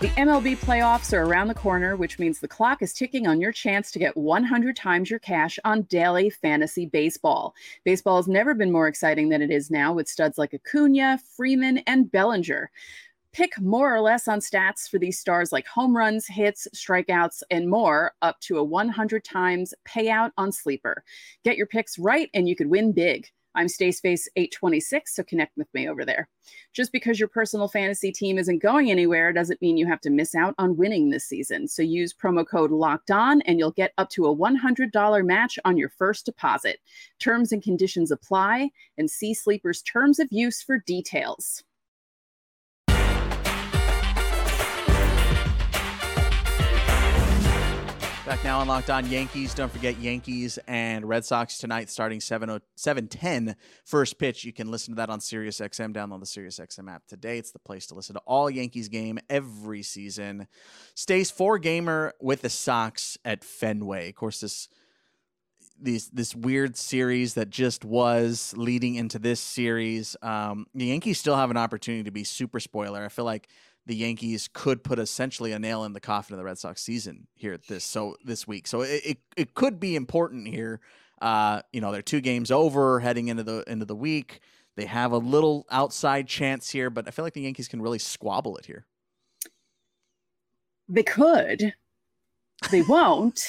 The 0.00 0.06
MLB 0.10 0.58
playoffs 0.58 1.12
are 1.12 1.24
around 1.24 1.48
the 1.48 1.54
corner, 1.54 1.96
which 1.96 2.20
means 2.20 2.38
the 2.38 2.46
clock 2.46 2.82
is 2.82 2.94
ticking 2.94 3.26
on 3.26 3.40
your 3.40 3.50
chance 3.50 3.90
to 3.90 3.98
get 3.98 4.16
100 4.16 4.76
times 4.76 5.10
your 5.10 5.18
cash 5.18 5.58
on 5.64 5.82
daily 5.82 6.30
fantasy 6.30 6.86
baseball. 6.86 7.52
Baseball 7.82 8.18
has 8.18 8.28
never 8.28 8.54
been 8.54 8.70
more 8.70 8.86
exciting 8.86 9.28
than 9.28 9.42
it 9.42 9.50
is 9.50 9.72
now 9.72 9.92
with 9.92 10.08
studs 10.08 10.38
like 10.38 10.54
Acuna, 10.54 11.18
Freeman, 11.36 11.78
and 11.78 12.12
Bellinger. 12.12 12.70
Pick 13.32 13.60
more 13.60 13.92
or 13.92 14.00
less 14.00 14.28
on 14.28 14.38
stats 14.38 14.88
for 14.88 15.00
these 15.00 15.18
stars 15.18 15.50
like 15.50 15.66
home 15.66 15.96
runs, 15.96 16.28
hits, 16.28 16.68
strikeouts, 16.76 17.42
and 17.50 17.68
more, 17.68 18.12
up 18.22 18.38
to 18.42 18.58
a 18.58 18.64
100 18.64 19.24
times 19.24 19.74
payout 19.84 20.30
on 20.38 20.52
Sleeper. 20.52 21.02
Get 21.42 21.56
your 21.56 21.66
picks 21.66 21.98
right 21.98 22.30
and 22.34 22.48
you 22.48 22.54
could 22.54 22.70
win 22.70 22.92
big. 22.92 23.26
I'm 23.58 23.66
Staceface826, 23.66 25.08
so 25.08 25.24
connect 25.24 25.56
with 25.56 25.66
me 25.74 25.88
over 25.88 26.04
there. 26.04 26.28
Just 26.72 26.92
because 26.92 27.18
your 27.18 27.28
personal 27.28 27.66
fantasy 27.66 28.12
team 28.12 28.38
isn't 28.38 28.62
going 28.62 28.88
anywhere 28.88 29.32
doesn't 29.32 29.60
mean 29.60 29.76
you 29.76 29.84
have 29.84 30.00
to 30.02 30.10
miss 30.10 30.36
out 30.36 30.54
on 30.58 30.76
winning 30.76 31.10
this 31.10 31.24
season. 31.24 31.66
So 31.66 31.82
use 31.82 32.14
promo 32.14 32.46
code 32.46 32.70
LOCKED 32.70 33.10
ON 33.10 33.42
and 33.42 33.58
you'll 33.58 33.72
get 33.72 33.94
up 33.98 34.10
to 34.10 34.26
a 34.26 34.36
$100 34.36 35.26
match 35.26 35.58
on 35.64 35.76
your 35.76 35.88
first 35.88 36.24
deposit. 36.24 36.78
Terms 37.18 37.50
and 37.50 37.60
conditions 37.60 38.12
apply, 38.12 38.70
and 38.96 39.10
see 39.10 39.34
Sleeper's 39.34 39.82
terms 39.82 40.20
of 40.20 40.28
use 40.30 40.62
for 40.62 40.78
details. 40.78 41.64
Back 48.28 48.44
now 48.44 48.60
on 48.60 48.68
Locked 48.68 48.90
On 48.90 49.08
Yankees. 49.08 49.54
Don't 49.54 49.72
forget 49.72 49.98
Yankees 50.00 50.58
and 50.68 51.08
Red 51.08 51.24
Sox 51.24 51.56
tonight 51.56 51.88
starting 51.88 52.20
7 52.20 52.60
710 52.76 53.56
first 53.86 54.18
pitch. 54.18 54.44
You 54.44 54.52
can 54.52 54.70
listen 54.70 54.92
to 54.92 54.96
that 54.96 55.08
on 55.08 55.20
SiriusXM. 55.20 55.94
Download 55.94 56.20
the 56.20 56.26
SiriusXM 56.26 56.92
app 56.92 57.06
today. 57.06 57.38
It's 57.38 57.52
the 57.52 57.58
place 57.58 57.86
to 57.86 57.94
listen 57.94 58.16
to 58.16 58.20
all 58.26 58.50
Yankees 58.50 58.90
game 58.90 59.18
every 59.30 59.82
season. 59.82 60.46
Stays 60.94 61.30
four 61.30 61.58
gamer 61.58 62.12
with 62.20 62.42
the 62.42 62.50
Sox 62.50 63.16
at 63.24 63.44
Fenway. 63.44 64.10
Of 64.10 64.16
course, 64.16 64.40
this 64.40 64.68
these 65.80 66.10
this 66.10 66.34
weird 66.34 66.76
series 66.76 67.32
that 67.32 67.48
just 67.48 67.82
was 67.82 68.52
leading 68.58 68.96
into 68.96 69.18
this 69.18 69.40
series. 69.40 70.16
Um, 70.20 70.66
the 70.74 70.86
Yankees 70.86 71.18
still 71.18 71.36
have 71.36 71.50
an 71.50 71.56
opportunity 71.56 72.04
to 72.04 72.10
be 72.10 72.24
super 72.24 72.60
spoiler. 72.60 73.02
I 73.02 73.08
feel 73.08 73.24
like 73.24 73.48
the 73.88 73.96
Yankees 73.96 74.48
could 74.52 74.84
put 74.84 74.98
essentially 74.98 75.50
a 75.52 75.58
nail 75.58 75.82
in 75.82 75.94
the 75.94 76.00
coffin 76.00 76.34
of 76.34 76.38
the 76.38 76.44
Red 76.44 76.58
Sox 76.58 76.82
season 76.82 77.26
here 77.34 77.54
at 77.54 77.66
this 77.66 77.84
so 77.84 78.16
this 78.22 78.46
week. 78.46 78.66
So 78.66 78.82
it, 78.82 79.00
it, 79.04 79.18
it 79.36 79.54
could 79.54 79.80
be 79.80 79.96
important 79.96 80.46
here. 80.46 80.80
Uh, 81.20 81.62
you 81.72 81.80
know, 81.80 81.90
they're 81.90 82.02
two 82.02 82.20
games 82.20 82.50
over 82.50 83.00
heading 83.00 83.28
into 83.28 83.42
the 83.42 83.64
into 83.66 83.86
the 83.86 83.96
week. 83.96 84.40
They 84.76 84.84
have 84.84 85.10
a 85.10 85.18
little 85.18 85.66
outside 85.70 86.28
chance 86.28 86.70
here, 86.70 86.90
but 86.90 87.08
I 87.08 87.10
feel 87.10 87.24
like 87.24 87.32
the 87.32 87.40
Yankees 87.40 87.66
can 87.66 87.82
really 87.82 87.98
squabble 87.98 88.58
it 88.58 88.66
here. 88.66 88.86
They 90.86 91.02
could, 91.02 91.74
they 92.70 92.82
won't, 92.82 93.40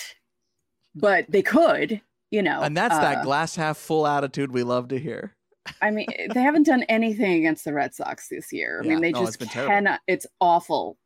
but 0.95 1.25
they 1.29 1.41
could, 1.41 2.01
you 2.31 2.41
know. 2.41 2.61
And 2.61 2.75
that's 2.75 2.95
uh, 2.95 3.01
that 3.01 3.23
glass 3.23 3.57
half 3.57 3.77
full 3.77 4.07
attitude 4.07 4.51
we 4.51 4.63
love 4.63 4.87
to 4.87 4.97
hear. 4.97 5.35
I 5.81 5.91
mean, 5.91 6.07
they 6.33 6.41
haven't 6.41 6.65
done 6.65 6.83
anything 6.83 7.39
against 7.39 7.65
the 7.65 7.73
Red 7.73 7.93
Sox 7.93 8.27
this 8.29 8.51
year. 8.51 8.81
I 8.81 8.85
Yeah, 8.85 8.93
mean, 8.93 9.01
they 9.01 9.11
no, 9.11 9.21
it's 9.21 9.29
just 9.31 9.39
been 9.39 9.47
terrible. 9.49 9.73
cannot. 9.73 9.99
It's 10.07 10.25
awful. 10.41 10.97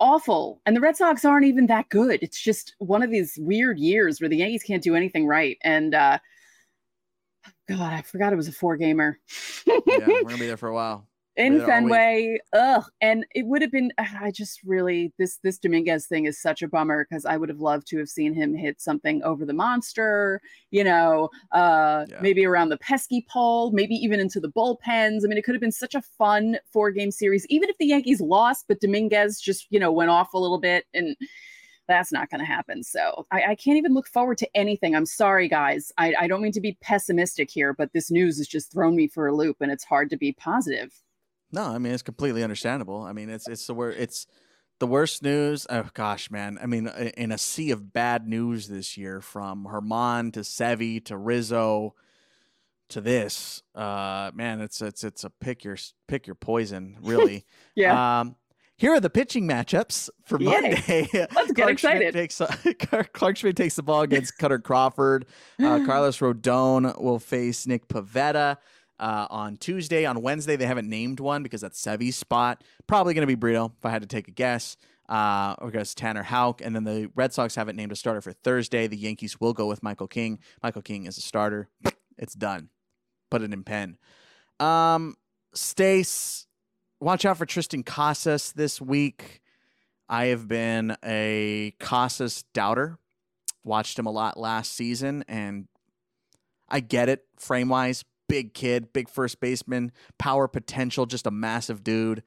Awful. 0.00 0.60
And 0.66 0.74
the 0.76 0.80
Red 0.80 0.96
Sox 0.96 1.24
aren't 1.24 1.46
even 1.46 1.66
that 1.66 1.88
good. 1.88 2.20
It's 2.22 2.40
just 2.40 2.74
one 2.78 3.02
of 3.02 3.10
these 3.10 3.38
weird 3.40 3.78
years 3.78 4.20
where 4.20 4.28
the 4.28 4.36
Yankees 4.38 4.62
can't 4.64 4.82
do 4.82 4.94
anything 4.96 5.26
right. 5.26 5.56
And 5.62 5.94
uh 5.94 6.18
God, 7.68 7.92
I 7.92 8.02
forgot 8.02 8.32
it 8.32 8.36
was 8.36 8.48
a 8.48 8.52
four 8.52 8.76
gamer. 8.76 9.18
yeah, 9.66 9.78
we're 9.86 10.22
gonna 10.24 10.38
be 10.38 10.46
there 10.46 10.56
for 10.56 10.68
a 10.68 10.74
while. 10.74 11.06
In 11.36 11.54
week. 11.54 11.66
Fenway. 11.66 12.38
Ugh. 12.52 12.84
And 13.00 13.26
it 13.34 13.46
would 13.46 13.62
have 13.62 13.72
been 13.72 13.92
I 13.98 14.30
just 14.30 14.60
really 14.64 15.12
this 15.18 15.38
this 15.42 15.58
Dominguez 15.58 16.06
thing 16.06 16.26
is 16.26 16.40
such 16.40 16.62
a 16.62 16.68
bummer 16.68 17.06
because 17.08 17.24
I 17.24 17.36
would 17.36 17.48
have 17.48 17.60
loved 17.60 17.86
to 17.88 17.98
have 17.98 18.08
seen 18.08 18.34
him 18.34 18.54
hit 18.54 18.80
something 18.80 19.22
over 19.22 19.44
the 19.44 19.52
monster, 19.52 20.40
you 20.70 20.84
know, 20.84 21.30
uh 21.52 22.06
Yeah. 22.08 22.18
maybe 22.20 22.44
around 22.46 22.68
the 22.68 22.78
pesky 22.78 23.26
pole, 23.28 23.72
maybe 23.72 23.94
even 23.96 24.20
into 24.20 24.40
the 24.40 24.50
bullpens. 24.50 25.24
I 25.24 25.28
mean, 25.28 25.38
it 25.38 25.44
could 25.44 25.54
have 25.54 25.60
been 25.62 25.72
such 25.72 25.94
a 25.94 26.02
fun 26.02 26.58
four 26.72 26.90
game 26.90 27.10
series, 27.10 27.46
even 27.48 27.68
if 27.68 27.76
the 27.78 27.86
Yankees 27.86 28.20
lost, 28.20 28.66
but 28.68 28.80
Dominguez 28.80 29.40
just, 29.40 29.66
you 29.70 29.80
know, 29.80 29.92
went 29.92 30.10
off 30.10 30.34
a 30.34 30.38
little 30.38 30.60
bit 30.60 30.84
and 30.94 31.16
that's 31.86 32.12
not 32.12 32.30
going 32.30 32.38
to 32.40 32.46
happen. 32.46 32.82
So 32.82 33.26
I, 33.30 33.42
I 33.50 33.54
can't 33.56 33.76
even 33.76 33.92
look 33.92 34.08
forward 34.08 34.38
to 34.38 34.48
anything. 34.56 34.94
I'm 34.94 35.04
sorry, 35.04 35.48
guys. 35.48 35.92
I, 35.98 36.14
I 36.18 36.26
don't 36.28 36.40
mean 36.40 36.52
to 36.52 36.60
be 36.60 36.78
pessimistic 36.80 37.50
here, 37.50 37.74
but 37.74 37.92
this 37.92 38.10
news 38.10 38.38
has 38.38 38.48
just 38.48 38.72
thrown 38.72 38.96
me 38.96 39.06
for 39.06 39.26
a 39.26 39.34
loop 39.34 39.58
and 39.60 39.70
it's 39.70 39.84
hard 39.84 40.08
to 40.10 40.16
be 40.16 40.32
positive. 40.32 40.94
No, 41.54 41.62
I 41.64 41.78
mean 41.78 41.92
it's 41.92 42.02
completely 42.02 42.42
understandable. 42.42 43.02
I 43.02 43.12
mean 43.12 43.30
it's 43.30 43.48
it's 43.48 43.66
the 43.66 43.74
wor 43.74 43.90
it's 43.90 44.26
the 44.80 44.86
worst 44.86 45.22
news. 45.22 45.66
Oh 45.70 45.88
gosh, 45.94 46.30
man. 46.30 46.58
I 46.60 46.66
mean, 46.66 46.88
in 46.88 47.32
a 47.32 47.38
sea 47.38 47.70
of 47.70 47.92
bad 47.92 48.26
news 48.26 48.68
this 48.68 48.96
year, 48.96 49.20
from 49.20 49.66
Herman 49.66 50.32
to 50.32 50.40
Sevi 50.40 51.04
to 51.06 51.16
Rizzo 51.16 51.94
to 52.90 53.00
this, 53.00 53.62
uh, 53.74 54.30
man, 54.34 54.60
it's 54.60 54.82
it's 54.82 55.04
it's 55.04 55.24
a 55.24 55.30
pick 55.30 55.64
your 55.64 55.76
pick 56.08 56.26
your 56.26 56.34
poison, 56.34 56.98
really. 57.02 57.44
Yeah. 57.74 58.20
Um, 58.20 58.36
here 58.76 58.92
are 58.92 59.00
the 59.00 59.10
pitching 59.10 59.46
matchups 59.46 60.10
for 60.24 60.40
Yay. 60.40 60.46
Monday. 60.46 61.08
Let's 61.12 61.52
get 61.52 61.54
Clarke 61.54 61.70
excited. 61.70 62.12
Schmidt 62.12 62.14
takes, 62.14 63.08
Clarke 63.12 63.36
Schmidt 63.36 63.56
takes 63.56 63.76
the 63.76 63.84
ball 63.84 64.02
against 64.02 64.36
Kutter 64.36 64.62
Crawford. 64.62 65.26
Uh, 65.62 65.82
Carlos 65.86 66.18
Rodon 66.18 67.00
will 67.00 67.20
face 67.20 67.68
Nick 67.68 67.86
Pivetta 67.86 68.56
uh, 68.98 69.26
on 69.30 69.56
Tuesday. 69.56 70.04
On 70.04 70.20
Wednesday, 70.22 70.56
they 70.56 70.66
haven't 70.66 70.88
named 70.88 71.20
one 71.20 71.42
because 71.42 71.60
that's 71.60 71.78
Sevy's 71.78 72.16
spot. 72.16 72.62
Probably 72.86 73.14
going 73.14 73.22
to 73.22 73.26
be 73.26 73.34
Brito, 73.34 73.72
if 73.78 73.84
I 73.84 73.90
had 73.90 74.02
to 74.02 74.08
take 74.08 74.28
a 74.28 74.32
guess. 74.32 74.76
Uh, 75.08 75.54
or 75.58 75.70
goes 75.70 75.94
Tanner 75.94 76.22
Houck. 76.22 76.62
And 76.62 76.74
then 76.74 76.84
the 76.84 77.10
Red 77.14 77.34
Sox 77.34 77.54
haven't 77.54 77.76
named 77.76 77.92
a 77.92 77.96
starter 77.96 78.22
for 78.22 78.32
Thursday. 78.32 78.86
The 78.86 78.96
Yankees 78.96 79.38
will 79.38 79.52
go 79.52 79.66
with 79.66 79.82
Michael 79.82 80.08
King. 80.08 80.38
Michael 80.62 80.80
King 80.80 81.06
is 81.06 81.18
a 81.18 81.20
starter. 81.20 81.68
It's 82.16 82.34
done. 82.34 82.68
Put 83.28 83.42
it 83.42 83.52
in 83.52 83.64
pen. 83.64 83.98
Um, 84.60 85.16
Stace, 85.52 86.46
watch 87.00 87.24
out 87.24 87.36
for 87.36 87.44
Triston 87.44 87.84
Casas 87.84 88.52
this 88.52 88.80
week. 88.80 89.42
I 90.08 90.26
have 90.26 90.46
been 90.46 90.96
a 91.04 91.74
Casas 91.80 92.44
doubter. 92.52 92.98
Watched 93.64 93.98
him 93.98 94.06
a 94.06 94.10
lot 94.10 94.38
last 94.38 94.72
season, 94.72 95.24
and 95.26 95.66
I 96.68 96.80
get 96.80 97.08
it 97.08 97.24
frame 97.36 97.68
wise. 97.68 98.04
Big 98.28 98.54
kid, 98.54 98.92
big 98.92 99.08
first 99.08 99.40
baseman, 99.40 99.92
power 100.18 100.48
potential, 100.48 101.06
just 101.06 101.26
a 101.26 101.30
massive 101.30 101.84
dude. 101.84 102.22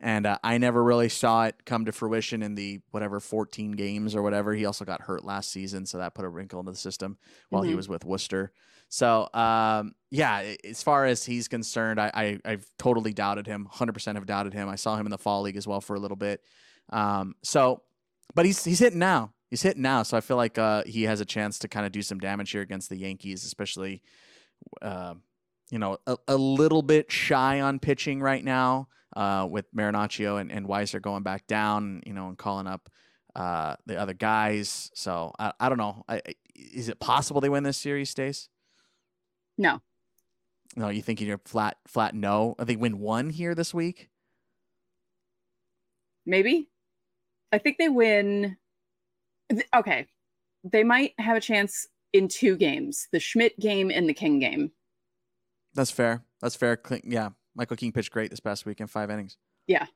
And 0.00 0.26
uh, 0.26 0.38
I 0.42 0.58
never 0.58 0.82
really 0.82 1.08
saw 1.08 1.44
it 1.44 1.64
come 1.64 1.84
to 1.84 1.92
fruition 1.92 2.42
in 2.42 2.54
the 2.56 2.80
whatever 2.90 3.20
14 3.20 3.72
games 3.72 4.16
or 4.16 4.22
whatever. 4.22 4.52
He 4.54 4.64
also 4.64 4.84
got 4.84 5.02
hurt 5.02 5.24
last 5.24 5.52
season, 5.52 5.86
so 5.86 5.98
that 5.98 6.14
put 6.14 6.24
a 6.24 6.28
wrinkle 6.28 6.58
into 6.58 6.72
the 6.72 6.78
system 6.78 7.18
while 7.50 7.62
he 7.62 7.72
Mhm. 7.72 7.76
was 7.76 7.88
with 7.88 8.04
Worcester. 8.04 8.52
So 8.88 9.28
um, 9.32 9.94
yeah, 10.10 10.54
as 10.64 10.82
far 10.82 11.04
as 11.06 11.24
he's 11.24 11.46
concerned, 11.48 12.00
I, 12.00 12.10
I 12.12 12.38
I've 12.44 12.66
totally 12.78 13.12
doubted 13.12 13.46
him. 13.46 13.68
100% 13.72 14.16
have 14.16 14.26
doubted 14.26 14.52
him. 14.54 14.68
I 14.68 14.74
saw 14.74 14.96
him 14.96 15.06
in 15.06 15.10
the 15.10 15.18
fall 15.18 15.42
league 15.42 15.56
as 15.56 15.66
well 15.68 15.80
for 15.80 15.94
a 15.94 16.00
little 16.00 16.16
bit. 16.16 16.42
Um, 16.90 17.34
so, 17.44 17.82
but 18.34 18.44
he's 18.44 18.64
he's 18.64 18.80
hitting 18.80 18.98
now. 18.98 19.32
He's 19.50 19.62
hitting 19.62 19.82
now. 19.82 20.02
So 20.02 20.16
I 20.16 20.20
feel 20.20 20.36
like 20.36 20.58
uh, 20.58 20.82
he 20.84 21.04
has 21.04 21.20
a 21.20 21.24
chance 21.24 21.58
to 21.60 21.68
kind 21.68 21.86
of 21.86 21.92
do 21.92 22.02
some 22.02 22.18
damage 22.18 22.50
here 22.50 22.60
against 22.62 22.88
the 22.88 22.96
Yankees, 22.96 23.44
especially. 23.44 24.02
Uh, 24.80 25.14
you 25.72 25.78
know, 25.78 25.96
a, 26.06 26.18
a 26.28 26.36
little 26.36 26.82
bit 26.82 27.10
shy 27.10 27.62
on 27.62 27.78
pitching 27.78 28.20
right 28.20 28.44
now 28.44 28.88
uh, 29.16 29.48
with 29.50 29.64
Marinaccio 29.74 30.38
and, 30.38 30.52
and 30.52 30.68
Weissert 30.68 31.00
going 31.00 31.22
back 31.22 31.46
down, 31.46 32.02
you 32.06 32.12
know, 32.12 32.28
and 32.28 32.36
calling 32.36 32.66
up 32.66 32.90
uh, 33.34 33.76
the 33.86 33.96
other 33.96 34.12
guys. 34.12 34.90
So 34.94 35.32
I, 35.38 35.54
I 35.58 35.70
don't 35.70 35.78
know. 35.78 36.04
I, 36.06 36.20
is 36.54 36.90
it 36.90 37.00
possible 37.00 37.40
they 37.40 37.48
win 37.48 37.64
this 37.64 37.78
series, 37.78 38.10
Stace? 38.10 38.50
No. 39.56 39.80
No, 40.76 40.90
you 40.90 41.00
thinking 41.00 41.26
you're 41.26 41.40
flat, 41.46 41.78
flat? 41.88 42.14
No, 42.14 42.54
think 42.62 42.82
win 42.82 42.98
one 42.98 43.30
here 43.30 43.54
this 43.54 43.72
week. 43.72 44.10
Maybe. 46.26 46.68
I 47.50 47.56
think 47.56 47.78
they 47.78 47.88
win. 47.88 48.58
Okay. 49.74 50.06
They 50.64 50.84
might 50.84 51.14
have 51.18 51.38
a 51.38 51.40
chance 51.40 51.86
in 52.12 52.28
two 52.28 52.56
games 52.58 53.08
the 53.10 53.18
Schmidt 53.18 53.58
game 53.58 53.90
and 53.90 54.06
the 54.06 54.14
King 54.14 54.38
game. 54.38 54.70
That's 55.74 55.90
fair. 55.90 56.22
That's 56.40 56.56
fair. 56.56 56.80
Yeah, 57.04 57.30
Michael 57.54 57.76
King 57.76 57.92
pitched 57.92 58.10
great 58.10 58.30
this 58.30 58.40
past 58.40 58.66
week 58.66 58.80
in 58.80 58.86
five 58.86 59.10
innings. 59.10 59.36
Yeah. 59.66 59.86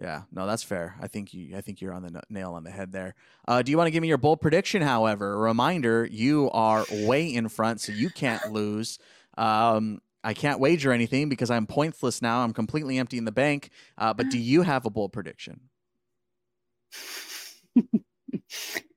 Yeah, 0.00 0.22
no, 0.32 0.46
that's 0.46 0.64
fair. 0.64 0.96
I 1.00 1.06
think 1.06 1.32
you, 1.32 1.56
I 1.56 1.60
think 1.60 1.80
you're 1.80 1.92
on 1.92 2.02
the 2.02 2.20
nail 2.28 2.54
on 2.54 2.64
the 2.64 2.70
head 2.70 2.90
there. 2.90 3.14
Uh, 3.46 3.62
do 3.62 3.70
you 3.70 3.76
want 3.78 3.86
to 3.86 3.92
give 3.92 4.02
me 4.02 4.08
your 4.08 4.18
bold 4.18 4.40
prediction? 4.40 4.82
However, 4.82 5.34
a 5.34 5.36
reminder: 5.36 6.04
you 6.04 6.50
are 6.50 6.84
way 6.90 7.32
in 7.32 7.48
front, 7.48 7.80
so 7.80 7.92
you 7.92 8.10
can't 8.10 8.50
lose. 8.50 8.98
Um, 9.38 10.00
I 10.24 10.34
can't 10.34 10.58
wager 10.58 10.90
anything 10.90 11.28
because 11.28 11.50
I'm 11.50 11.66
pointless 11.66 12.20
now. 12.22 12.40
I'm 12.40 12.52
completely 12.52 12.98
empty 12.98 13.18
in 13.18 13.24
the 13.24 13.32
bank. 13.32 13.70
Uh, 13.96 14.14
but 14.14 14.30
do 14.30 14.38
you 14.40 14.62
have 14.62 14.84
a 14.84 14.90
bold 14.90 15.12
prediction? 15.12 15.60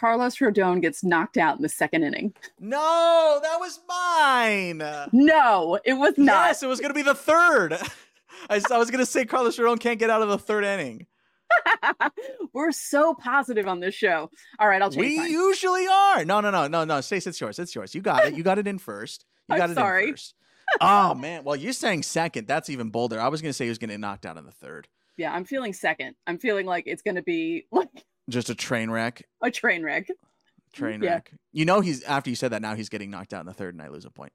Carlos 0.00 0.36
Rodon 0.38 0.80
gets 0.80 1.04
knocked 1.04 1.36
out 1.36 1.56
in 1.56 1.62
the 1.62 1.68
second 1.68 2.04
inning. 2.04 2.32
No, 2.58 3.38
that 3.42 3.60
was 3.60 3.80
mine. 3.86 4.78
No, 5.12 5.78
it 5.84 5.92
was 5.92 6.16
not. 6.16 6.46
Yes, 6.46 6.62
it 6.62 6.68
was 6.68 6.80
going 6.80 6.88
to 6.88 6.94
be 6.94 7.02
the 7.02 7.14
third. 7.14 7.74
I 8.50 8.78
was 8.78 8.90
going 8.90 9.04
to 9.04 9.06
say 9.06 9.26
Carlos 9.26 9.58
Rodon 9.58 9.78
can't 9.78 9.98
get 9.98 10.08
out 10.08 10.22
of 10.22 10.30
the 10.30 10.38
third 10.38 10.64
inning. 10.64 11.06
We're 12.54 12.72
so 12.72 13.12
positive 13.12 13.68
on 13.68 13.80
this 13.80 13.94
show. 13.94 14.30
All 14.58 14.68
right, 14.68 14.80
I'll 14.80 14.90
change 14.90 15.00
We 15.06 15.16
mine. 15.18 15.30
usually 15.30 15.86
are. 15.86 16.24
No, 16.24 16.40
no, 16.40 16.50
no, 16.50 16.66
no, 16.66 16.84
no. 16.84 17.02
Stace, 17.02 17.26
it's 17.26 17.38
yours. 17.38 17.58
It's 17.58 17.74
yours. 17.74 17.94
You 17.94 18.00
got 18.00 18.24
it. 18.24 18.34
You 18.34 18.42
got 18.42 18.58
it 18.58 18.66
in 18.66 18.78
first. 18.78 19.26
You 19.48 19.54
I'm 19.56 19.58
got 19.58 19.70
it 19.70 19.74
sorry. 19.74 20.04
in 20.08 20.10
first. 20.14 20.34
Oh 20.80 21.14
man. 21.14 21.44
Well, 21.44 21.56
you're 21.56 21.72
saying 21.74 22.04
second. 22.04 22.46
That's 22.46 22.70
even 22.70 22.88
bolder. 22.88 23.20
I 23.20 23.28
was 23.28 23.42
going 23.42 23.50
to 23.50 23.52
say 23.52 23.64
he 23.66 23.68
was 23.68 23.78
going 23.78 23.88
to 23.88 23.94
get 23.94 24.00
knocked 24.00 24.24
out 24.24 24.38
in 24.38 24.46
the 24.46 24.52
third. 24.52 24.88
Yeah, 25.18 25.32
I'm 25.34 25.44
feeling 25.44 25.74
second. 25.74 26.14
I'm 26.26 26.38
feeling 26.38 26.64
like 26.64 26.84
it's 26.86 27.02
going 27.02 27.16
to 27.16 27.22
be 27.22 27.66
like 27.70 27.88
Just 28.30 28.48
a 28.50 28.54
train 28.54 28.90
wreck. 28.90 29.22
a 29.42 29.50
train 29.50 29.82
wreck. 29.82 30.08
Train 30.72 31.02
Yeah. 31.02 31.14
wreck. 31.14 31.32
You 31.52 31.64
know 31.64 31.80
he's 31.80 32.02
after 32.04 32.30
you 32.30 32.36
said 32.36 32.52
that 32.52 32.62
now 32.62 32.74
he's 32.74 32.88
getting 32.88 33.10
knocked 33.10 33.34
out 33.34 33.40
in 33.40 33.46
the 33.46 33.52
third 33.52 33.74
and 33.74 33.82
I 33.82 33.88
lose 33.88 34.04
a 34.04 34.10
point. 34.10 34.32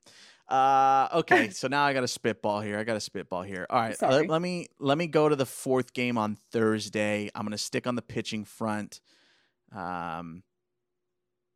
Uh 0.48 1.08
okay, 1.14 1.50
so 1.52 1.68
now 1.68 1.86
I 1.86 1.94
got 1.94 2.04
a 2.04 2.08
spitball 2.08 2.62
here. 2.62 2.78
I 2.78 2.84
got 2.84 2.98
a 2.98 3.00
spitball 3.00 3.42
here. 3.44 3.66
All 3.70 3.80
right, 3.80 4.00
let, 4.02 4.28
let 4.30 4.42
me 4.42 4.68
let 4.80 4.98
me 4.98 5.08
go 5.08 5.30
to 5.30 5.36
the 5.36 5.46
fourth 5.46 5.94
game 5.94 6.18
on 6.18 6.36
Thursday. 6.52 7.30
I'm 7.34 7.44
going 7.44 7.52
to 7.54 7.58
stick 7.58 7.88
on 7.88 7.96
the 7.96 8.02
pitching 8.02 8.44
front. 8.46 9.00
Um 9.74 10.44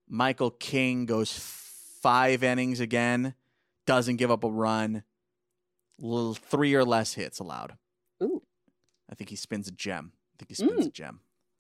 Michael 0.07 0.49
King 0.51 1.05
goes 1.05 1.31
5 2.01 2.43
innings 2.43 2.79
again, 2.79 3.35
doesn't 3.85 4.15
give 4.15 4.31
up 4.31 4.43
a 4.43 4.49
run. 4.49 5.03
Little 5.99 6.33
3 6.33 6.73
or 6.73 6.83
less 6.85 7.13
hits 7.13 7.39
allowed. 7.39 7.77
Ooh. 8.23 8.41
I 9.11 9.15
think 9.15 9.29
he 9.29 9.35
spins 9.35 9.67
a 9.67 9.71
gem. 9.71 10.13
I 10.33 10.35
think 10.39 10.49
he 10.49 10.55
spins 10.55 10.85
Mm. 10.85 10.87
a 10.87 10.91
gem. 10.91 11.19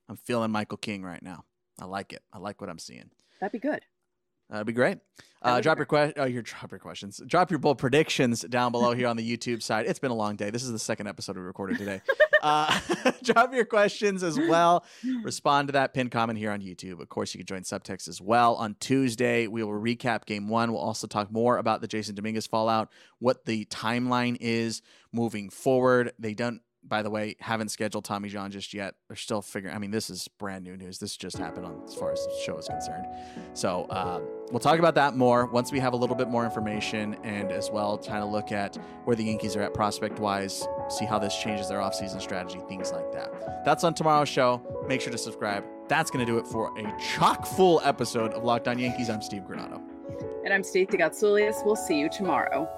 I'm 0.09 0.17
feeling 0.17 0.51
Michael 0.51 0.77
King 0.77 1.03
right 1.03 1.21
now. 1.23 1.45
I 1.79 1.85
like 1.85 2.11
it. 2.11 2.21
I 2.33 2.39
like 2.39 2.59
what 2.59 2.69
I'm 2.69 2.79
seeing. 2.79 3.09
That'd 3.39 3.53
be 3.53 3.59
good. 3.59 3.81
That'd 4.49 4.65
be 4.65 4.73
great. 4.73 4.97
That 5.43 5.49
Uh, 5.51 5.55
be 5.57 5.61
drop 5.61 5.77
your 5.77 5.85
que- 5.85 6.13
oh, 6.17 6.25
your 6.25 6.41
drop 6.41 6.71
your 6.71 6.79
questions. 6.79 7.21
Drop 7.27 7.51
your 7.51 7.59
bold 7.59 7.77
predictions 7.77 8.41
down 8.41 8.71
below 8.71 8.93
here 8.93 9.07
on 9.07 9.15
the 9.15 9.37
YouTube 9.37 9.61
side. 9.61 9.85
It's 9.85 9.99
been 9.99 10.09
a 10.11 10.15
long 10.15 10.35
day. 10.35 10.49
This 10.49 10.63
is 10.63 10.71
the 10.71 10.79
second 10.79 11.07
episode 11.07 11.35
we 11.37 11.43
recorded 11.43 11.77
today. 11.77 12.01
uh, 12.41 12.79
drop 13.23 13.53
your 13.53 13.65
questions 13.65 14.23
as 14.23 14.39
well. 14.39 14.83
Respond 15.23 15.67
to 15.67 15.71
that 15.73 15.93
pinned 15.93 16.09
comment 16.09 16.39
here 16.39 16.49
on 16.51 16.61
YouTube. 16.61 16.99
Of 16.99 17.09
course, 17.09 17.33
you 17.35 17.37
can 17.37 17.45
join 17.45 17.61
subtext 17.61 18.07
as 18.07 18.19
well. 18.19 18.55
On 18.55 18.75
Tuesday, 18.79 19.45
we 19.45 19.63
will 19.63 19.79
recap 19.79 20.25
game 20.25 20.49
one. 20.49 20.71
We'll 20.71 20.81
also 20.81 21.05
talk 21.05 21.31
more 21.31 21.59
about 21.59 21.81
the 21.81 21.87
Jasson 21.87 22.15
Dominguez 22.15 22.47
fallout, 22.47 22.89
what 23.19 23.45
the 23.45 23.65
timeline 23.65 24.35
is 24.41 24.81
moving 25.13 25.51
forward. 25.51 26.11
They 26.17 26.33
don't, 26.33 26.61
by 26.83 27.01
the 27.01 27.09
way, 27.09 27.35
haven't 27.39 27.69
scheduled 27.69 28.05
Tommy 28.05 28.29
John 28.29 28.51
just 28.51 28.73
yet. 28.73 28.95
They're 29.07 29.17
still 29.17 29.41
figuring. 29.41 29.75
I 29.75 29.79
mean, 29.79 29.91
this 29.91 30.09
is 30.09 30.27
brand 30.27 30.63
new 30.63 30.77
news. 30.77 30.97
This 30.99 31.17
just 31.17 31.37
happened 31.37 31.65
on 31.65 31.81
as 31.85 31.93
far 31.93 32.11
as 32.11 32.25
the 32.25 32.41
show 32.43 32.57
is 32.57 32.67
concerned. 32.67 33.05
So 33.53 33.85
um, 33.89 34.27
we'll 34.51 34.59
talk 34.59 34.79
about 34.79 34.95
that 34.95 35.15
more 35.15 35.45
once 35.45 35.71
we 35.71 35.79
have 35.79 35.93
a 35.93 35.97
little 35.97 36.15
bit 36.15 36.29
more 36.29 36.45
information 36.45 37.15
and 37.23 37.51
as 37.51 37.69
well 37.69 37.97
kind 37.97 38.23
of 38.23 38.29
look 38.29 38.51
at 38.51 38.77
where 39.03 39.15
the 39.15 39.23
Yankees 39.23 39.55
are 39.55 39.61
at 39.61 39.73
prospect 39.73 40.19
wise, 40.19 40.67
see 40.89 41.05
how 41.05 41.19
this 41.19 41.37
changes 41.37 41.69
their 41.69 41.79
offseason 41.79 42.21
strategy, 42.21 42.59
things 42.67 42.91
like 42.91 43.11
that. 43.11 43.63
That's 43.65 43.83
on 43.83 43.93
tomorrow's 43.93 44.29
show. 44.29 44.61
Make 44.87 45.01
sure 45.01 45.11
to 45.11 45.17
subscribe. 45.17 45.65
That's 45.87 46.09
going 46.09 46.25
to 46.25 46.31
do 46.31 46.37
it 46.37 46.47
for 46.47 46.77
a 46.77 46.97
chock 46.99 47.45
full 47.45 47.81
episode 47.83 48.31
of 48.33 48.43
Locked 48.43 48.67
On 48.67 48.77
Yankees. 48.77 49.09
I'm 49.09 49.21
Steve 49.21 49.43
Granado. 49.43 49.81
And 50.45 50.53
I'm 50.53 50.63
Steve 50.63 50.87
DeGatsoulias. 50.87 51.65
We'll 51.65 51.75
see 51.75 51.99
you 51.99 52.09
tomorrow. 52.09 52.69